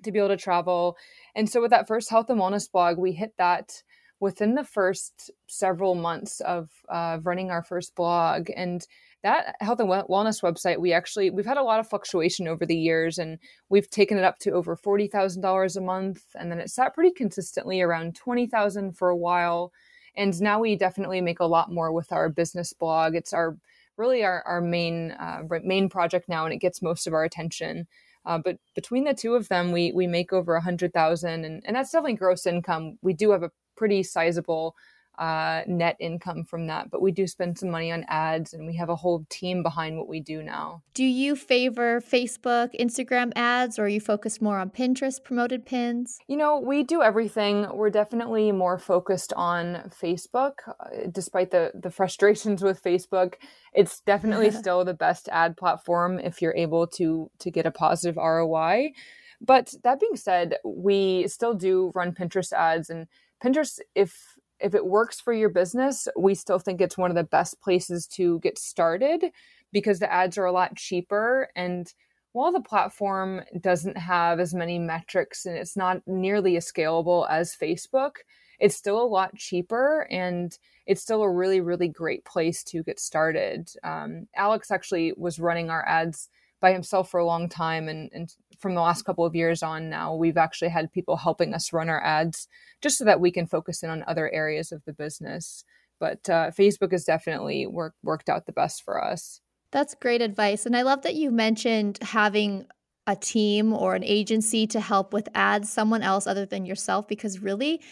to 0.02 0.12
be 0.12 0.18
able 0.18 0.28
to 0.28 0.36
travel. 0.36 0.98
And 1.34 1.48
so 1.48 1.62
with 1.62 1.70
that 1.70 1.88
first 1.88 2.10
health 2.10 2.28
and 2.28 2.38
wellness 2.38 2.70
blog, 2.70 2.98
we 2.98 3.12
hit 3.12 3.32
that 3.38 3.82
within 4.20 4.54
the 4.54 4.64
first 4.64 5.30
several 5.48 5.94
months 5.94 6.40
of 6.40 6.68
uh, 6.90 7.18
running 7.22 7.50
our 7.50 7.62
first 7.62 7.94
blog 7.94 8.48
and 8.54 8.86
that 9.22 9.56
health 9.60 9.80
and 9.80 9.88
wellness 9.88 10.42
website 10.42 10.78
we 10.78 10.92
actually 10.92 11.30
we've 11.30 11.46
had 11.46 11.56
a 11.56 11.62
lot 11.62 11.80
of 11.80 11.88
fluctuation 11.88 12.46
over 12.46 12.64
the 12.64 12.76
years 12.76 13.18
and 13.18 13.38
we've 13.70 13.88
taken 13.90 14.16
it 14.18 14.24
up 14.24 14.38
to 14.38 14.50
over 14.52 14.76
$40,000 14.76 15.76
a 15.76 15.80
month 15.80 16.22
and 16.34 16.50
then 16.50 16.60
it 16.60 16.70
sat 16.70 16.94
pretty 16.94 17.10
consistently 17.10 17.80
around 17.80 18.14
20,000 18.14 18.92
for 18.96 19.08
a 19.08 19.16
while 19.16 19.72
and 20.16 20.40
now 20.40 20.60
we 20.60 20.76
definitely 20.76 21.20
make 21.20 21.40
a 21.40 21.46
lot 21.46 21.72
more 21.72 21.92
with 21.92 22.12
our 22.12 22.28
business 22.28 22.72
blog. 22.72 23.14
It's 23.14 23.32
our 23.32 23.56
really 23.96 24.24
our, 24.24 24.42
our 24.42 24.60
main 24.60 25.12
uh, 25.12 25.42
main 25.62 25.88
project 25.88 26.28
now 26.28 26.44
and 26.44 26.54
it 26.54 26.58
gets 26.58 26.82
most 26.82 27.06
of 27.06 27.14
our 27.14 27.24
attention. 27.24 27.86
Uh, 28.26 28.38
but 28.38 28.56
between 28.74 29.04
the 29.04 29.14
two 29.14 29.34
of 29.34 29.48
them 29.48 29.72
we 29.72 29.92
we 29.92 30.06
make 30.06 30.32
over 30.32 30.54
a 30.54 30.60
hundred 30.60 30.92
thousand 30.92 31.44
and, 31.44 31.62
and 31.66 31.76
that's 31.76 31.90
definitely 31.90 32.14
gross 32.14 32.46
income. 32.46 32.98
We 33.02 33.12
do 33.12 33.30
have 33.30 33.42
a 33.42 33.50
pretty 33.76 34.02
sizable 34.02 34.74
uh, 35.18 35.62
net 35.66 35.96
income 36.00 36.44
from 36.44 36.66
that. 36.66 36.90
But 36.90 37.02
we 37.02 37.12
do 37.12 37.26
spend 37.26 37.58
some 37.58 37.70
money 37.70 37.92
on 37.92 38.04
ads 38.08 38.52
and 38.52 38.66
we 38.66 38.76
have 38.76 38.88
a 38.88 38.96
whole 38.96 39.24
team 39.28 39.62
behind 39.62 39.96
what 39.96 40.08
we 40.08 40.20
do 40.20 40.42
now. 40.42 40.82
Do 40.94 41.04
you 41.04 41.36
favor 41.36 42.00
Facebook, 42.00 42.70
Instagram 42.78 43.32
ads, 43.36 43.78
or 43.78 43.84
are 43.84 43.88
you 43.88 44.00
focused 44.00 44.42
more 44.42 44.58
on 44.58 44.70
Pinterest 44.70 45.22
promoted 45.22 45.64
pins? 45.66 46.18
You 46.26 46.36
know, 46.36 46.58
we 46.58 46.82
do 46.82 47.02
everything. 47.02 47.66
We're 47.72 47.90
definitely 47.90 48.52
more 48.52 48.78
focused 48.78 49.32
on 49.34 49.90
Facebook, 50.02 50.54
uh, 50.68 51.08
despite 51.10 51.50
the, 51.50 51.72
the 51.74 51.90
frustrations 51.90 52.62
with 52.62 52.82
Facebook. 52.82 53.34
It's 53.72 54.00
definitely 54.00 54.50
still 54.62 54.84
the 54.84 54.94
best 54.94 55.28
ad 55.30 55.56
platform 55.56 56.18
if 56.18 56.42
you're 56.42 56.56
able 56.56 56.86
to 56.88 57.30
to 57.38 57.50
get 57.50 57.66
a 57.66 57.70
positive 57.70 58.16
ROI. 58.16 58.92
But 59.40 59.74
that 59.82 60.00
being 60.00 60.16
said, 60.16 60.56
we 60.64 61.28
still 61.28 61.54
do 61.54 61.92
run 61.94 62.12
Pinterest 62.12 62.52
ads 62.52 62.88
and 62.88 63.06
Pinterest, 63.44 63.78
if 63.94 64.33
if 64.60 64.74
it 64.74 64.86
works 64.86 65.20
for 65.20 65.32
your 65.32 65.48
business, 65.48 66.08
we 66.16 66.34
still 66.34 66.58
think 66.58 66.80
it's 66.80 66.98
one 66.98 67.10
of 67.10 67.16
the 67.16 67.24
best 67.24 67.60
places 67.60 68.06
to 68.08 68.38
get 68.40 68.58
started 68.58 69.24
because 69.72 69.98
the 69.98 70.12
ads 70.12 70.38
are 70.38 70.44
a 70.44 70.52
lot 70.52 70.76
cheaper 70.76 71.48
and 71.56 71.92
while 72.34 72.50
the 72.50 72.60
platform 72.60 73.42
doesn't 73.60 73.96
have 73.96 74.40
as 74.40 74.52
many 74.52 74.76
metrics 74.76 75.46
and 75.46 75.56
it's 75.56 75.76
not 75.76 76.02
nearly 76.04 76.56
as 76.56 76.70
scalable 76.70 77.30
as 77.30 77.54
Facebook, 77.54 78.16
it's 78.58 78.74
still 78.74 79.00
a 79.00 79.06
lot 79.06 79.36
cheaper 79.36 80.08
and 80.10 80.58
it's 80.86 81.00
still 81.00 81.22
a 81.22 81.30
really, 81.30 81.60
really 81.60 81.86
great 81.86 82.24
place 82.24 82.64
to 82.64 82.82
get 82.82 82.98
started. 82.98 83.70
Um, 83.84 84.26
Alex 84.34 84.72
actually 84.72 85.14
was 85.16 85.38
running 85.38 85.70
our 85.70 85.86
ads 85.86 86.28
by 86.64 86.72
himself 86.72 87.10
for 87.10 87.20
a 87.20 87.26
long 87.26 87.46
time 87.46 87.90
and, 87.90 88.08
and 88.14 88.34
from 88.58 88.74
the 88.74 88.80
last 88.80 89.02
couple 89.02 89.26
of 89.26 89.34
years 89.34 89.62
on 89.62 89.90
now 89.90 90.14
we've 90.14 90.38
actually 90.38 90.70
had 90.70 90.90
people 90.90 91.18
helping 91.18 91.52
us 91.52 91.74
run 91.74 91.90
our 91.90 92.02
ads 92.02 92.48
just 92.80 92.96
so 92.96 93.04
that 93.04 93.20
we 93.20 93.30
can 93.30 93.46
focus 93.46 93.82
in 93.82 93.90
on 93.90 94.02
other 94.08 94.32
areas 94.32 94.72
of 94.72 94.82
the 94.86 94.94
business. 94.94 95.62
But 96.00 96.26
uh, 96.30 96.52
facebook 96.58 96.92
has 96.92 97.04
definitely 97.04 97.66
work, 97.66 97.92
worked 98.02 98.30
out 98.30 98.46
the 98.46 98.52
best 98.52 98.82
for 98.82 99.04
us. 99.04 99.42
That's 99.72 99.94
great 99.94 100.22
advice 100.22 100.64
and 100.64 100.74
i 100.74 100.80
love 100.80 101.02
that 101.02 101.16
you 101.16 101.30
mentioned 101.30 101.98
having 102.00 102.64
a 103.06 103.14
team 103.14 103.74
or 103.74 103.94
an 103.94 104.02
agency 104.02 104.66
to 104.68 104.80
help 104.80 105.12
with 105.12 105.28
ads 105.34 105.70
someone 105.70 106.00
else 106.00 106.26
other 106.26 106.46
than 106.46 106.64
yourself 106.64 107.06
because 107.06 107.40
really 107.40 107.82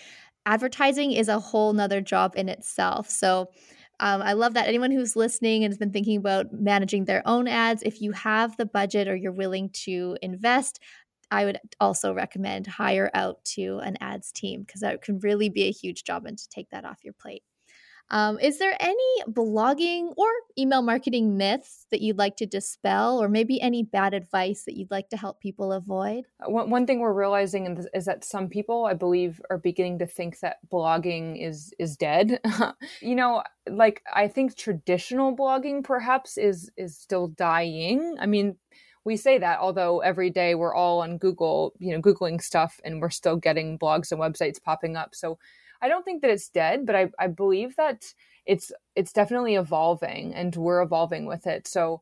advertising 0.46 1.12
is 1.12 1.28
a 1.28 1.38
whole 1.38 1.74
nother 1.74 2.00
job 2.00 2.32
in 2.36 2.48
itself. 2.48 3.10
So 3.10 3.50
um, 4.02 4.22
I 4.22 4.34
love 4.34 4.54
that 4.54 4.68
anyone 4.68 4.90
who's 4.90 5.16
listening 5.16 5.64
and 5.64 5.72
has 5.72 5.78
been 5.78 5.92
thinking 5.92 6.18
about 6.18 6.52
managing 6.52 7.06
their 7.06 7.22
own 7.26 7.48
ads, 7.48 7.82
if 7.84 8.00
you 8.02 8.12
have 8.12 8.56
the 8.56 8.66
budget 8.66 9.08
or 9.08 9.16
you're 9.16 9.32
willing 9.32 9.70
to 9.84 10.18
invest, 10.22 10.80
I 11.30 11.44
would 11.46 11.58
also 11.80 12.12
recommend 12.14 12.66
hire 12.66 13.10
out 13.14 13.44
to 13.56 13.78
an 13.78 13.96
ads 14.00 14.32
team 14.32 14.62
because 14.62 14.82
that 14.82 15.02
can 15.02 15.20
really 15.20 15.48
be 15.48 15.64
a 15.64 15.72
huge 15.72 16.04
job 16.04 16.26
and 16.26 16.38
to 16.38 16.48
take 16.50 16.70
that 16.70 16.84
off 16.84 17.04
your 17.04 17.14
plate. 17.14 17.42
Um, 18.12 18.38
is 18.40 18.58
there 18.58 18.76
any 18.78 19.22
blogging 19.26 20.12
or 20.18 20.28
email 20.58 20.82
marketing 20.82 21.38
myths 21.38 21.86
that 21.90 22.02
you'd 22.02 22.18
like 22.18 22.36
to 22.36 22.46
dispel, 22.46 23.20
or 23.20 23.26
maybe 23.26 23.58
any 23.60 23.82
bad 23.82 24.12
advice 24.12 24.64
that 24.64 24.76
you'd 24.76 24.90
like 24.90 25.08
to 25.08 25.16
help 25.16 25.40
people 25.40 25.72
avoid? 25.72 26.24
Uh, 26.38 26.50
one, 26.50 26.68
one 26.68 26.86
thing 26.86 27.00
we're 27.00 27.14
realizing 27.14 27.82
is 27.94 28.04
that 28.04 28.22
some 28.22 28.48
people, 28.48 28.84
I 28.84 28.92
believe, 28.92 29.40
are 29.48 29.56
beginning 29.56 29.98
to 30.00 30.06
think 30.06 30.40
that 30.40 30.58
blogging 30.70 31.42
is 31.42 31.72
is 31.78 31.96
dead. 31.96 32.38
you 33.00 33.14
know, 33.14 33.42
like 33.66 34.02
I 34.12 34.28
think 34.28 34.56
traditional 34.56 35.34
blogging 35.34 35.82
perhaps 35.82 36.36
is 36.36 36.70
is 36.76 36.98
still 36.98 37.28
dying. 37.28 38.16
I 38.20 38.26
mean, 38.26 38.56
we 39.04 39.16
say 39.16 39.38
that 39.38 39.58
although 39.58 40.00
every 40.00 40.28
day 40.30 40.54
we're 40.54 40.74
all 40.74 41.00
on 41.00 41.18
google 41.18 41.72
you 41.80 41.92
know 41.92 42.00
googling 42.00 42.40
stuff 42.40 42.78
and 42.84 43.00
we're 43.00 43.10
still 43.10 43.36
getting 43.36 43.76
blogs 43.76 44.12
and 44.12 44.20
websites 44.20 44.62
popping 44.62 44.96
up 44.96 45.12
so 45.12 45.38
I 45.82 45.88
don't 45.88 46.04
think 46.04 46.22
that 46.22 46.30
it's 46.30 46.48
dead, 46.48 46.86
but 46.86 46.94
I, 46.94 47.10
I 47.18 47.26
believe 47.26 47.76
that 47.76 48.04
it's 48.46 48.72
it's 48.94 49.12
definitely 49.12 49.56
evolving 49.56 50.34
and 50.34 50.54
we're 50.56 50.82
evolving 50.82 51.26
with 51.26 51.46
it. 51.46 51.66
So 51.66 52.00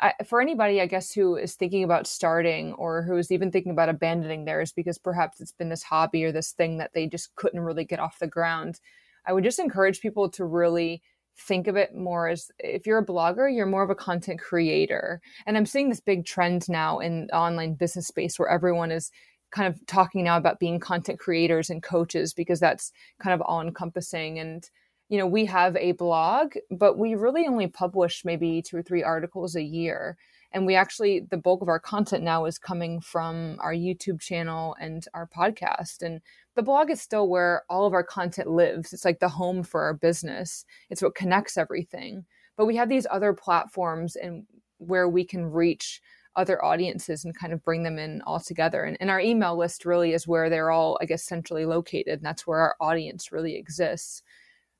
I, 0.00 0.14
for 0.24 0.40
anybody, 0.40 0.80
I 0.80 0.86
guess, 0.86 1.12
who 1.12 1.36
is 1.36 1.54
thinking 1.54 1.84
about 1.84 2.06
starting 2.06 2.72
or 2.74 3.02
who 3.02 3.16
is 3.16 3.30
even 3.30 3.50
thinking 3.50 3.72
about 3.72 3.88
abandoning 3.88 4.44
theirs 4.44 4.72
because 4.72 4.98
perhaps 4.98 5.40
it's 5.40 5.52
been 5.52 5.68
this 5.68 5.82
hobby 5.82 6.24
or 6.24 6.32
this 6.32 6.52
thing 6.52 6.78
that 6.78 6.92
they 6.92 7.06
just 7.06 7.34
couldn't 7.36 7.60
really 7.60 7.84
get 7.84 8.00
off 8.00 8.18
the 8.18 8.26
ground, 8.26 8.80
I 9.26 9.32
would 9.32 9.44
just 9.44 9.58
encourage 9.58 10.00
people 10.00 10.28
to 10.30 10.44
really 10.44 11.02
think 11.38 11.66
of 11.66 11.76
it 11.76 11.94
more 11.94 12.28
as 12.28 12.50
if 12.58 12.86
you're 12.86 12.98
a 12.98 13.06
blogger, 13.06 13.54
you're 13.54 13.64
more 13.64 13.82
of 13.82 13.90
a 13.90 13.94
content 13.94 14.40
creator. 14.40 15.20
And 15.46 15.56
I'm 15.56 15.66
seeing 15.66 15.88
this 15.88 16.00
big 16.00 16.26
trend 16.26 16.68
now 16.68 16.98
in 16.98 17.26
the 17.26 17.36
online 17.36 17.74
business 17.74 18.06
space 18.06 18.38
where 18.38 18.50
everyone 18.50 18.90
is 18.90 19.10
kind 19.52 19.68
of 19.68 19.84
talking 19.86 20.24
now 20.24 20.36
about 20.36 20.58
being 20.58 20.80
content 20.80 21.18
creators 21.18 21.70
and 21.70 21.82
coaches 21.82 22.34
because 22.34 22.58
that's 22.58 22.92
kind 23.20 23.34
of 23.34 23.40
all 23.42 23.60
encompassing 23.60 24.38
and 24.38 24.70
you 25.08 25.18
know 25.18 25.26
we 25.26 25.44
have 25.44 25.76
a 25.76 25.92
blog 25.92 26.54
but 26.70 26.98
we 26.98 27.14
really 27.14 27.46
only 27.46 27.66
publish 27.66 28.24
maybe 28.24 28.62
two 28.62 28.78
or 28.78 28.82
three 28.82 29.02
articles 29.02 29.54
a 29.54 29.62
year. 29.62 30.16
And 30.54 30.66
we 30.66 30.74
actually 30.74 31.20
the 31.30 31.36
bulk 31.36 31.62
of 31.62 31.68
our 31.68 31.80
content 31.80 32.24
now 32.24 32.44
is 32.46 32.58
coming 32.58 33.00
from 33.00 33.56
our 33.60 33.74
youtube 33.74 34.20
channel 34.20 34.76
and 34.80 35.04
our 35.14 35.26
podcast. 35.26 36.02
And 36.02 36.20
the 36.56 36.62
blog 36.62 36.90
is 36.90 37.00
still 37.00 37.28
where 37.28 37.64
all 37.68 37.86
of 37.86 37.92
our 37.92 38.04
content 38.04 38.50
lives. 38.50 38.92
It's 38.92 39.04
like 39.04 39.20
the 39.20 39.28
home 39.28 39.62
for 39.62 39.82
our 39.82 39.94
business. 39.94 40.64
It's 40.90 41.02
what 41.02 41.14
connects 41.14 41.56
everything. 41.56 42.24
But 42.56 42.66
we 42.66 42.76
have 42.76 42.88
these 42.88 43.06
other 43.10 43.32
platforms 43.32 44.16
and 44.16 44.44
where 44.78 45.08
we 45.08 45.24
can 45.24 45.50
reach 45.50 46.00
other 46.34 46.64
audiences 46.64 47.24
and 47.24 47.36
kind 47.36 47.52
of 47.52 47.64
bring 47.64 47.82
them 47.82 47.98
in 47.98 48.22
all 48.22 48.40
together. 48.40 48.84
And, 48.84 48.96
and 49.00 49.10
our 49.10 49.20
email 49.20 49.56
list 49.56 49.84
really 49.84 50.12
is 50.12 50.26
where 50.26 50.48
they're 50.48 50.70
all, 50.70 50.98
I 51.00 51.04
guess, 51.04 51.24
centrally 51.24 51.66
located. 51.66 52.14
And 52.14 52.24
that's 52.24 52.46
where 52.46 52.58
our 52.58 52.76
audience 52.80 53.32
really 53.32 53.56
exists. 53.56 54.22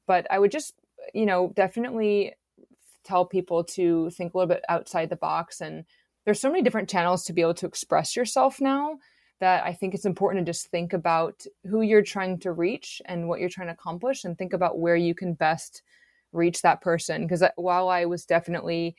But 0.07 0.27
I 0.31 0.39
would 0.39 0.51
just, 0.51 0.75
you 1.13 1.27
know, 1.27 1.53
definitely 1.55 2.35
tell 3.05 3.25
people 3.25 3.65
to 3.65 4.11
think 4.11 4.33
a 4.33 4.39
little 4.39 4.55
bit 4.55 4.65
outside 4.69 5.11
the 5.11 5.17
box. 5.17 5.61
And 5.61 5.85
there's 6.25 6.41
so 6.41 6.51
many 6.51 6.63
different 6.63 6.89
channels 6.89 7.25
to 7.25 7.33
be 7.33 7.43
able 7.43 7.55
to 7.55 7.67
express 7.67 8.17
yourself 8.17 8.61
now 8.61 8.99
that 9.41 9.65
I 9.65 9.73
think 9.73 9.93
it's 9.93 10.05
important 10.05 10.47
to 10.47 10.53
just 10.53 10.69
think 10.69 10.93
about 10.93 11.45
who 11.69 11.83
you're 11.83 12.03
trying 12.03 12.39
to 12.41 12.53
reach 12.53 13.03
and 13.07 13.29
what 13.29 13.41
you're 13.41 13.49
trying 13.49 13.67
to 13.67 13.75
accomplish 13.75 14.25
and 14.25 14.39
think 14.39 14.53
about 14.53 14.79
where 14.79 14.95
you 14.95 15.17
can 15.17 15.35
best 15.35 15.83
reach 16.33 16.63
that 16.63 16.81
person. 16.81 17.23
Because 17.23 17.43
uh, 17.43 17.51
while 17.57 17.89
I 17.89 18.05
was 18.05 18.25
definitely 18.25 18.95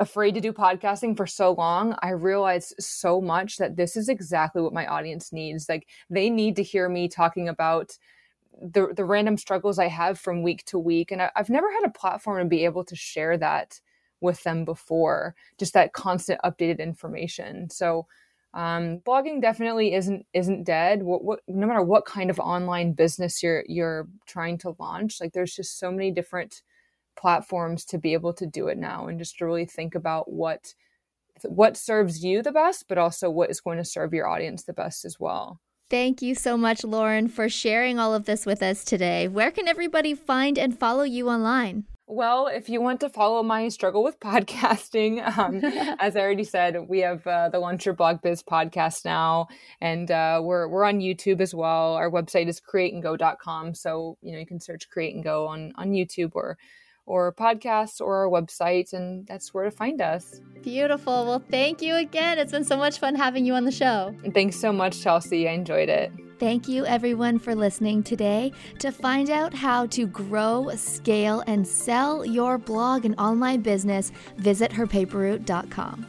afraid 0.00 0.34
to 0.34 0.40
do 0.40 0.52
podcasting 0.52 1.16
for 1.16 1.26
so 1.26 1.52
long, 1.52 1.96
I 2.02 2.10
realized 2.10 2.74
so 2.78 3.20
much 3.20 3.56
that 3.56 3.76
this 3.76 3.96
is 3.96 4.08
exactly 4.08 4.62
what 4.62 4.72
my 4.72 4.86
audience 4.86 5.32
needs. 5.32 5.68
Like 5.68 5.88
they 6.08 6.30
need 6.30 6.56
to 6.56 6.62
hear 6.62 6.88
me 6.88 7.08
talking 7.08 7.48
about 7.48 7.98
the 8.60 8.92
the 8.94 9.04
random 9.04 9.36
struggles 9.36 9.78
I 9.78 9.88
have 9.88 10.18
from 10.18 10.42
week 10.42 10.64
to 10.66 10.78
week, 10.78 11.10
and 11.10 11.22
I, 11.22 11.30
I've 11.36 11.50
never 11.50 11.70
had 11.70 11.84
a 11.84 11.90
platform 11.90 12.42
to 12.42 12.48
be 12.48 12.64
able 12.64 12.84
to 12.84 12.96
share 12.96 13.36
that 13.38 13.80
with 14.20 14.42
them 14.42 14.64
before. 14.64 15.34
Just 15.58 15.74
that 15.74 15.92
constant 15.92 16.40
updated 16.44 16.78
information. 16.80 17.70
So 17.70 18.06
um, 18.54 18.98
blogging 19.06 19.40
definitely 19.40 19.94
isn't 19.94 20.26
isn't 20.32 20.64
dead. 20.64 21.02
What, 21.02 21.22
what, 21.22 21.40
no 21.46 21.66
matter 21.66 21.82
what 21.82 22.06
kind 22.06 22.30
of 22.30 22.40
online 22.40 22.92
business 22.92 23.42
you're 23.42 23.64
you're 23.68 24.08
trying 24.26 24.58
to 24.58 24.74
launch, 24.78 25.20
like 25.20 25.32
there's 25.32 25.54
just 25.54 25.78
so 25.78 25.90
many 25.90 26.10
different 26.10 26.62
platforms 27.18 27.84
to 27.84 27.98
be 27.98 28.12
able 28.12 28.32
to 28.32 28.46
do 28.46 28.68
it 28.68 28.78
now 28.78 29.06
and 29.06 29.18
just 29.18 29.36
to 29.38 29.44
really 29.44 29.66
think 29.66 29.94
about 29.94 30.30
what 30.30 30.74
what 31.44 31.76
serves 31.76 32.24
you 32.24 32.42
the 32.42 32.52
best 32.52 32.86
but 32.88 32.98
also 32.98 33.30
what 33.30 33.50
is 33.50 33.60
going 33.60 33.78
to 33.78 33.84
serve 33.84 34.12
your 34.12 34.26
audience 34.26 34.64
the 34.64 34.72
best 34.72 35.04
as 35.04 35.16
well 35.20 35.60
Thank 35.90 36.20
you 36.20 36.34
so 36.34 36.58
much, 36.58 36.84
Lauren, 36.84 37.28
for 37.28 37.48
sharing 37.48 37.98
all 37.98 38.14
of 38.14 38.26
this 38.26 38.44
with 38.44 38.62
us 38.62 38.84
today. 38.84 39.26
Where 39.26 39.50
can 39.50 39.66
everybody 39.66 40.14
find 40.14 40.58
and 40.58 40.78
follow 40.78 41.02
you 41.02 41.30
online? 41.30 41.84
Well, 42.10 42.46
if 42.46 42.68
you 42.70 42.80
want 42.82 43.00
to 43.00 43.08
follow 43.08 43.42
my 43.42 43.68
struggle 43.68 44.02
with 44.02 44.20
podcasting, 44.20 45.20
um, 45.38 45.62
as 45.98 46.16
I 46.16 46.20
already 46.20 46.44
said, 46.44 46.88
we 46.88 47.00
have 47.00 47.26
uh, 47.26 47.48
the 47.48 47.58
Launch 47.58 47.86
Your 47.86 47.94
Blog 47.94 48.20
Biz 48.20 48.42
podcast 48.42 49.06
now, 49.06 49.48
and 49.80 50.10
uh, 50.10 50.40
we're 50.42 50.68
we're 50.68 50.84
on 50.84 51.00
YouTube 51.00 51.40
as 51.40 51.54
well. 51.54 51.94
Our 51.94 52.10
website 52.10 52.48
is 52.48 52.60
createandgo.com, 52.60 53.74
so 53.74 54.16
you 54.20 54.32
know 54.32 54.38
you 54.38 54.46
can 54.46 54.60
search 54.60 54.88
Create 54.90 55.14
and 55.14 55.24
Go 55.24 55.46
on 55.46 55.72
on 55.76 55.90
YouTube 55.90 56.32
or 56.34 56.58
or 57.08 57.32
podcasts 57.32 58.00
or 58.00 58.24
our 58.24 58.28
website, 58.28 58.92
and 58.92 59.26
that's 59.26 59.52
where 59.52 59.64
to 59.64 59.70
find 59.70 60.00
us. 60.00 60.40
Beautiful. 60.62 61.24
Well, 61.26 61.42
thank 61.50 61.80
you 61.82 61.96
again. 61.96 62.38
It's 62.38 62.52
been 62.52 62.64
so 62.64 62.76
much 62.76 62.98
fun 62.98 63.14
having 63.14 63.46
you 63.46 63.54
on 63.54 63.64
the 63.64 63.72
show. 63.72 64.14
Thanks 64.34 64.56
so 64.56 64.72
much, 64.72 65.00
Chelsea. 65.00 65.48
I 65.48 65.52
enjoyed 65.52 65.88
it. 65.88 66.12
Thank 66.38 66.68
you, 66.68 66.86
everyone, 66.86 67.40
for 67.40 67.54
listening 67.54 68.04
today. 68.04 68.52
To 68.78 68.92
find 68.92 69.28
out 69.28 69.52
how 69.52 69.86
to 69.86 70.06
grow, 70.06 70.70
scale, 70.76 71.42
and 71.48 71.66
sell 71.66 72.24
your 72.24 72.58
blog 72.58 73.04
and 73.04 73.18
online 73.18 73.62
business, 73.62 74.12
visit 74.36 74.70
herpaperroute.com. 74.70 76.06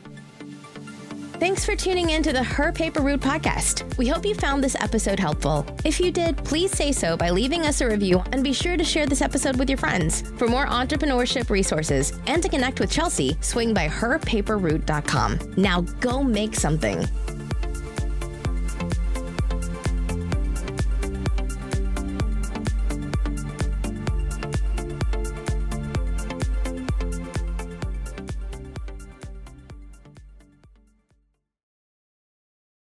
Thanks 1.39 1.63
for 1.63 1.73
tuning 1.73 2.09
in 2.09 2.21
to 2.23 2.33
the 2.33 2.43
Her 2.43 2.69
Paper 2.69 2.99
Route 3.01 3.21
podcast. 3.21 3.97
We 3.97 4.09
hope 4.09 4.25
you 4.25 4.35
found 4.35 4.61
this 4.61 4.75
episode 4.75 5.17
helpful. 5.17 5.65
If 5.85 5.97
you 5.97 6.11
did, 6.11 6.35
please 6.43 6.69
say 6.69 6.91
so 6.91 7.15
by 7.15 7.29
leaving 7.29 7.61
us 7.61 7.79
a 7.79 7.87
review 7.87 8.21
and 8.33 8.43
be 8.43 8.51
sure 8.51 8.75
to 8.75 8.83
share 8.83 9.05
this 9.05 9.21
episode 9.21 9.55
with 9.55 9.69
your 9.69 9.77
friends. 9.77 10.21
For 10.37 10.49
more 10.49 10.67
entrepreneurship 10.67 11.49
resources 11.49 12.11
and 12.27 12.43
to 12.43 12.49
connect 12.49 12.81
with 12.81 12.91
Chelsea, 12.91 13.37
swing 13.39 13.73
by 13.73 13.87
herpaperroute.com. 13.87 15.53
Now 15.55 15.79
go 16.01 16.21
make 16.21 16.55
something. 16.55 17.07